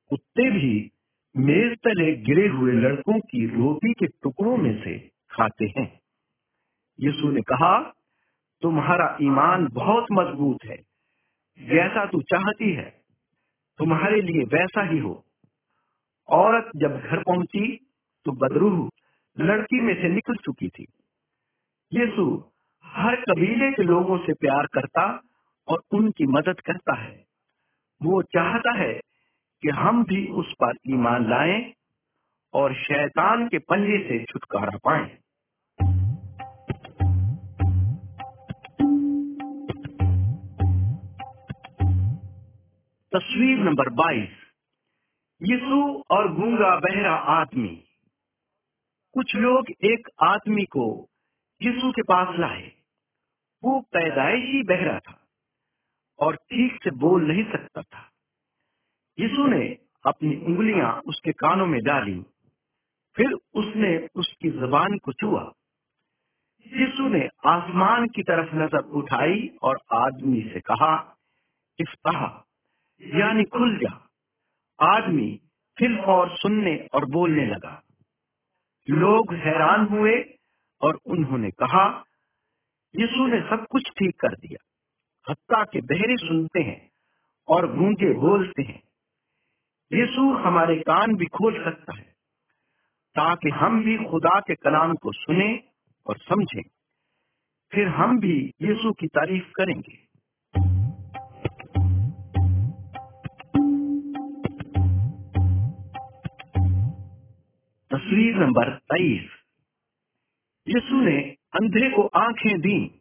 कुत्ते 0.09 0.51
भी 0.51 0.91
मेज 1.37 1.79
तले 1.79 2.17
गिरे 2.17 2.47
हुए 2.49 2.73
लड़कों 2.73 3.19
की 3.21 3.47
रोटी 3.47 3.93
के 3.93 4.07
टुकड़ों 4.07 4.57
में 4.57 4.85
से 4.85 4.99
खाते 5.31 5.65
हैं। 5.67 6.01
यीशु 7.01 7.31
ने 7.31 7.41
कहा, 7.41 7.79
तुम्हारा 8.63 9.19
ईमान 9.23 9.69
बहुत 9.69 10.07
मज़बूत 10.13 10.59
है। 10.65 10.77
जैसा 11.61 12.07
तू 12.07 12.21
चाहती 12.23 12.73
है, 12.73 13.01
तुम्हारे 13.79 14.21
लिए 14.21 14.45
वैसा 14.45 14.83
ही 14.83 14.99
हो। 14.99 15.25
औरत 16.29 16.71
जब 16.77 17.01
घर 17.01 17.23
पहुँची 17.23 17.77
तो 18.27 18.33
बदरूह 18.33 18.91
लड़की 19.41 19.81
में 19.81 19.95
से 19.95 20.09
निकल 20.09 20.35
चुकी 20.35 20.69
थी। 20.69 20.87
यीशु 21.93 22.45
हर 22.85 23.17
कबीले 23.17 23.73
के 23.73 23.83
लोगों 23.83 24.19
से 24.19 24.33
प्यार 24.33 24.67
करता 24.67 25.23
और 25.69 25.83
उनकी 25.91 26.27
मदद 26.27 26.61
करता 26.61 26.95
है। 26.95 27.25
वो 28.03 28.23
चाहता 28.23 28.79
है 28.79 29.01
कि 29.63 29.69
हम 29.69 30.05
भी 30.05 30.29
उस 30.29 30.53
पर 30.53 30.73
ईमान 30.89 31.31
लाएँ 31.31 31.73
और 32.55 32.75
शैतान 32.75 33.49
के 33.49 33.59
पंजे 33.59 34.09
से 34.09 34.25
छुटकारा 34.25 34.79
पाएँ। 34.85 35.19
तस्वीर 43.15 43.59
नंबर 43.59 43.91
22 43.91 44.29
यीशु 45.43 46.05
और 46.11 46.33
गूँगा 46.35 46.77
बहरा 46.77 47.15
आदमी। 47.15 47.85
कुछ 49.15 49.37
लोग 49.37 49.67
एक 49.71 50.09
आदमी 50.23 50.65
को 50.65 51.09
यीशु 51.63 51.93
के 51.93 52.03
पास 52.03 52.39
लाए। 52.39 52.73
वो 53.65 53.81
पैदाइशी 53.81 54.63
बहरा 54.63 54.99
था 54.99 55.27
और 56.19 56.37
ठीक 56.37 56.85
से 56.85 56.91
बोल 56.91 57.25
नहीं 57.25 57.45
सकता 57.45 57.83
था। 57.83 58.14
यीशु 59.19 59.47
ने 59.47 59.79
अपनी 60.07 60.37
उंगलियाँ 60.37 60.93
उसके 61.07 61.33
कानों 61.33 61.67
में 61.67 61.81
डाली, 61.83 62.23
फिर 63.17 63.33
उसने 63.55 64.09
उसकी 64.15 64.51
जबान 64.51 64.99
को 64.99 65.13
छुआ। 65.13 65.53
यीशु 66.67 67.09
ने 67.09 67.29
आसमान 67.47 68.07
की 68.07 68.23
तरफ़ 68.23 68.55
नज़र 68.55 68.79
उठाई 68.79 69.51
और 69.63 69.81
आदमी 69.93 70.41
से 70.43 70.61
कहा, 70.61 71.17
इफ्ताह, 71.81 72.27
यानी 73.19 73.45
खुल 73.45 73.79
जा। 73.79 74.09
आदमी 74.81 75.41
फिर 75.79 75.99
और 75.99 76.37
सुनने 76.37 76.89
और 76.95 77.05
बोलने 77.05 77.47
लगा। 77.47 77.83
लोग 78.91 79.35
हैरान 79.35 79.87
हुए 79.87 80.35
और 80.81 80.99
उन्होंने 81.07 81.51
कहा, 81.51 82.05
यीशु 82.95 83.27
ने 83.27 83.41
सब 83.41 83.67
कुछ 83.67 83.91
ठीक 83.99 84.21
कर 84.21 84.35
दिया। 84.35 84.65
हत्या 85.31 85.65
के 85.65 85.81
बहरे 85.81 86.17
सुनते 86.17 86.61
हैं 86.61 86.91
और 87.49 87.77
गूँगे 87.77 88.13
बोलते 88.15 88.63
हैं। 88.63 88.83
यीशु 89.93 90.33
हमारे 90.33 90.77
कान 90.77 91.17
भी 91.17 91.27
खोल 91.27 91.65
सकता 91.65 91.97
है, 91.97 92.05
ताकि 93.15 93.51
हम 93.51 93.85
भी 93.85 93.97
खुदा 93.97 94.41
के 94.41 94.55
कलाम 94.55 94.95
को 94.95 95.13
सुने 95.13 95.63
और 96.07 96.17
समझें। 96.17 96.63
फिर 97.73 97.89
हम 97.89 98.21
भी 98.21 98.53
यीशु 98.63 98.93
की 98.93 99.07
तारीफ़ 99.07 99.45
करेंगे। 99.61 99.97
तस्वीर 107.91 108.37
नंबर 108.37 108.75
तेईस। 108.75 109.31
यीशु 110.69 111.01
ने 111.01 111.21
अंधे 111.31 111.91
को 111.91 112.03
आँखें 112.03 112.61
दी। 112.61 113.01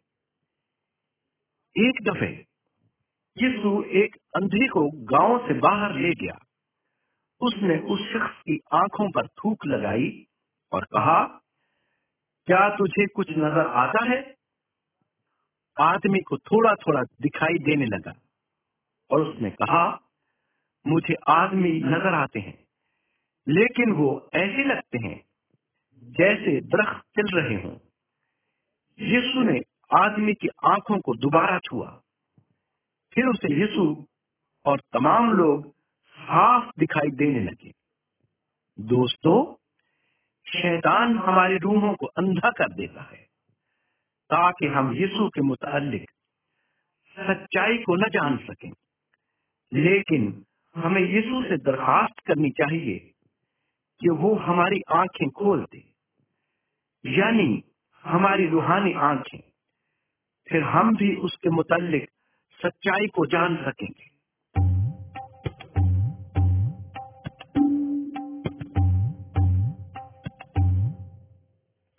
एक 1.78 2.08
दफे 2.08 2.44
यीशु 3.42 3.82
एक 3.82 4.16
अंधे 4.36 4.68
को 4.68 4.90
गाँव 4.90 5.48
से 5.48 5.54
बाहर 5.54 5.94
ले 5.94 6.14
गया। 6.14 6.43
उसने 7.44 7.78
उस 7.78 8.00
शख्स 8.12 8.40
की 8.40 8.58
आँखों 8.74 9.10
पर 9.10 9.26
थूक 9.28 9.66
लगाई 9.66 10.10
और 10.72 10.84
कहा, 10.84 11.22
क्या 12.48 12.68
तुझे 12.76 13.06
कुछ 13.06 13.30
नज़र 13.30 13.66
आता 13.76 14.04
है? 14.04 14.22
आदमी 15.76 16.20
को 16.20 16.36
थोड़ा 16.38 16.74
थोड़ा 16.76 17.02
दिखाई 17.22 17.58
देने 17.58 17.86
लगा 17.86 18.12
और 19.10 19.20
उसने 19.20 19.50
कहा, 19.50 19.84
मुझे 20.86 21.14
आदमी 21.28 21.72
नज़र 21.80 22.14
आते 22.14 22.40
हैं, 22.40 22.58
लेकिन 23.46 23.92
वो 23.92 24.10
ऐसे 24.34 24.64
लगते 24.64 24.98
हैं 24.98 25.16
जैसे 26.02 26.60
दरख्त 26.60 27.04
चल 27.16 27.36
रहे 27.40 27.62
हों। 27.62 27.76
यीशु 28.98 29.42
ने 29.42 29.60
आदमी 29.94 30.34
की 30.34 30.48
आँखों 30.64 30.98
को 30.98 31.14
दोबारा 31.14 31.58
छुआ। 31.58 31.88
फिर 33.12 33.26
उसे 33.26 33.54
यीशु 33.54 33.84
और 34.66 34.80
तमाम 34.92 35.32
लोग 35.32 35.73
साफ़ 36.24 36.70
दिखाई 36.78 37.10
देने 37.10 37.40
लगे। 37.40 37.72
दोस्तों, 38.80 39.54
शैतान 40.46 41.18
हमारी 41.18 41.56
रूहों 41.58 41.94
को 41.94 42.06
अंधा 42.06 42.50
कर 42.50 42.72
देता 42.72 43.02
है, 43.02 43.26
ताकि 44.30 44.66
हम 44.66 44.92
यीशु 44.94 45.28
के 45.28 45.40
मुतालिक 45.40 46.10
सच्चाई 47.20 47.78
को 47.78 47.96
न 47.96 48.08
जान 48.08 48.36
सकें। 48.36 48.72
लेकिन 49.72 50.44
हमें 50.76 51.02
यीशु 51.02 51.42
से 51.42 51.56
दरखास्त 51.56 52.26
करनी 52.26 52.50
चाहिए 52.50 52.98
कि 54.00 54.08
वो 54.08 54.34
हमारी 54.34 54.80
आँखें 54.92 55.30
खोल 55.30 55.66
दे, 55.72 55.84
यानी 57.06 57.64
हमारी 58.04 58.46
रूहानी 58.46 58.92
आँखें। 58.92 59.42
फिर 60.48 60.62
हम 60.62 60.96
भी 60.96 61.16
उसके 61.16 61.50
मुतालिक 61.50 62.10
सच्चाई 62.62 63.06
को 63.06 63.26
जान 63.26 63.56
सकेंगे। 63.56 64.13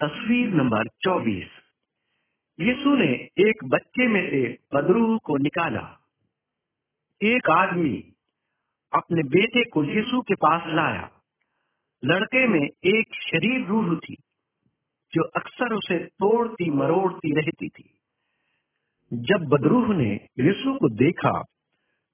तस्वीर 0.01 0.53
नंबर 0.53 0.87
24 1.01 1.51
यीशु 2.59 2.95
ने 2.95 3.07
एक 3.39 3.63
बच्चे 3.65 4.07
में 4.07 4.21
से 4.29 4.41
बदरूह 4.73 5.17
को 5.17 5.37
निकाला। 5.37 5.81
एक 7.21 7.49
आदमी 7.49 7.93
अपने 8.93 9.23
बेटे 9.29 9.63
को 9.69 9.83
यीशु 9.83 10.21
के 10.21 10.35
पास 10.35 10.63
लाया। 10.75 11.09
लड़के 12.03 12.45
में 12.47 12.59
एक 12.61 13.15
शरीर 13.21 13.65
रूह 13.67 13.95
थी, 13.95 14.15
जो 15.13 15.23
अक्सर 15.35 15.73
उसे 15.73 15.97
तोड़ती 15.99 16.69
मरोड़ती 16.71 17.33
रहती 17.35 17.69
थी। 17.69 17.89
जब 19.11 19.47
बदरूह 19.49 19.93
ने 19.97 20.13
यीशु 20.39 20.73
को 20.73 20.89
देखा 20.95 21.31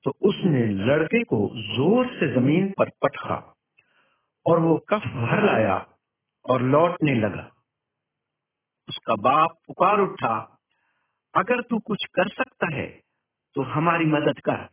तो 0.05 0.11
उसने 0.21 0.65
लड़के 0.85 1.23
को 1.23 1.39
ज़ोर 1.67 2.07
से 2.09 2.33
ज़मीन 2.33 2.69
पर 2.69 2.89
पटका 3.03 3.39
और 4.45 4.59
वो 4.59 4.77
कफ 4.89 5.07
भर 5.15 5.43
लाया 5.45 5.75
और 6.45 6.61
लौटने 6.61 7.15
लगा। 7.15 7.49
उसका 8.91 9.15
बाप 9.21 9.57
पुकार 9.67 9.99
उठा, 9.99 10.35
अगर 11.33 11.61
तू 11.61 11.79
कुछ 11.79 12.05
कर 12.15 12.29
सकता 12.29 12.75
है 12.75 12.87
तो 13.55 13.61
हमारी 13.69 14.05
मदद 14.07 14.39
कर। 14.39 14.67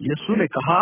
यीशु 0.00 0.34
ने 0.36 0.46
कहा, 0.48 0.78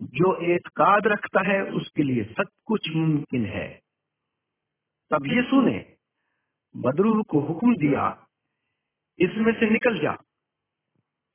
जो 0.00 0.34
एतकाद 0.44 1.06
रखता 1.06 1.40
है, 1.42 1.60
उसके 1.72 2.02
लिए 2.02 2.24
सब 2.32 2.48
कुछ 2.66 2.88
मुमकिन 2.96 3.46
है। 3.46 3.68
तब 5.10 5.26
यीशु 5.26 5.60
ने 5.60 5.78
बदरूह 6.74 7.22
को 7.30 7.40
हुक्म 7.40 7.74
दिया, 7.76 8.06
इसमें 9.18 9.52
से 9.52 9.70
निकल 9.70 9.98
जा। 10.02 10.16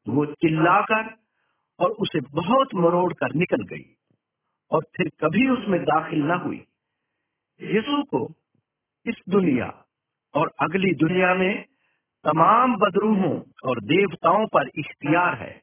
वो 0.07 0.25
चिल्लाकर 0.25 1.13
और 1.79 1.91
उसे 1.99 2.19
बहुत 2.33 2.75
मरोड़ 2.75 3.13
कर 3.13 3.35
निकल 3.35 3.63
गई 3.65 3.85
और 4.71 4.83
फिर 4.97 5.09
कभी 5.21 5.49
उसमें 5.49 5.79
दाखिल 5.83 6.23
न 6.23 6.39
हुई। 6.39 6.65
यीशु 7.59 8.03
को 8.03 8.25
इस 9.07 9.15
दुनिया 9.29 9.85
और 10.33 10.51
अगली 10.61 10.93
दुनिया 10.93 11.33
में 11.33 11.65
तमाम 12.23 12.75
बदरूहों 12.75 13.41
और 13.65 13.79
देवताओं 13.79 14.47
पर 14.47 14.67
इख्तियार 14.67 15.35
है। 15.35 15.61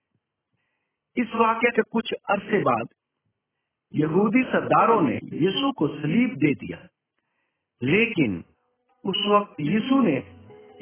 इस 1.16 1.26
वाक्य 1.34 1.70
के 1.70 1.82
कुछ 1.82 2.12
अरसे 2.30 2.60
बाद 2.60 2.86
यहूदी 3.94 4.42
सरदारों 4.42 5.00
ने 5.00 5.16
यीशु 5.24 5.72
को 5.72 5.88
सलीब 5.88 6.30
दे 6.30 6.54
दिया। 6.54 6.78
लेकिन 7.82 8.44
उस 9.04 9.26
वक्त 9.26 9.60
यीशु 9.60 10.02
ने 10.02 10.16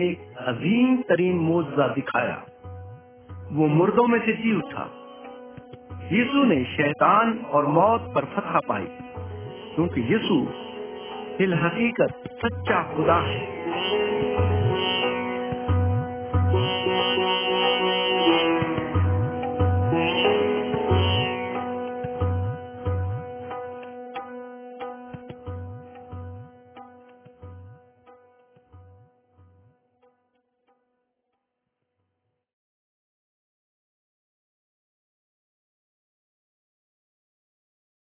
एक 0.00 0.36
अजीम 0.38 1.02
तरीन 1.02 1.36
मोजा 1.36 1.88
दिखाया। 1.88 2.46
वो 3.52 3.66
मुर्दों 3.66 4.06
में 4.06 4.26
से 4.26 4.33
जी 4.33 4.56
उठा। 4.56 5.00
यीशु 6.12 6.44
ने 6.44 6.64
शैतान 6.64 7.38
और 7.38 7.66
मौत 7.66 8.00
पर 8.14 8.24
फतह 8.24 8.60
पाई, 8.68 8.87
क्योंकि 9.74 10.00
यीशु 10.00 10.63
फिल 11.38 11.54
हकीकत 11.54 12.12
सच्चा 12.44 12.82
खुदा 12.82 13.14
है। 13.14 13.54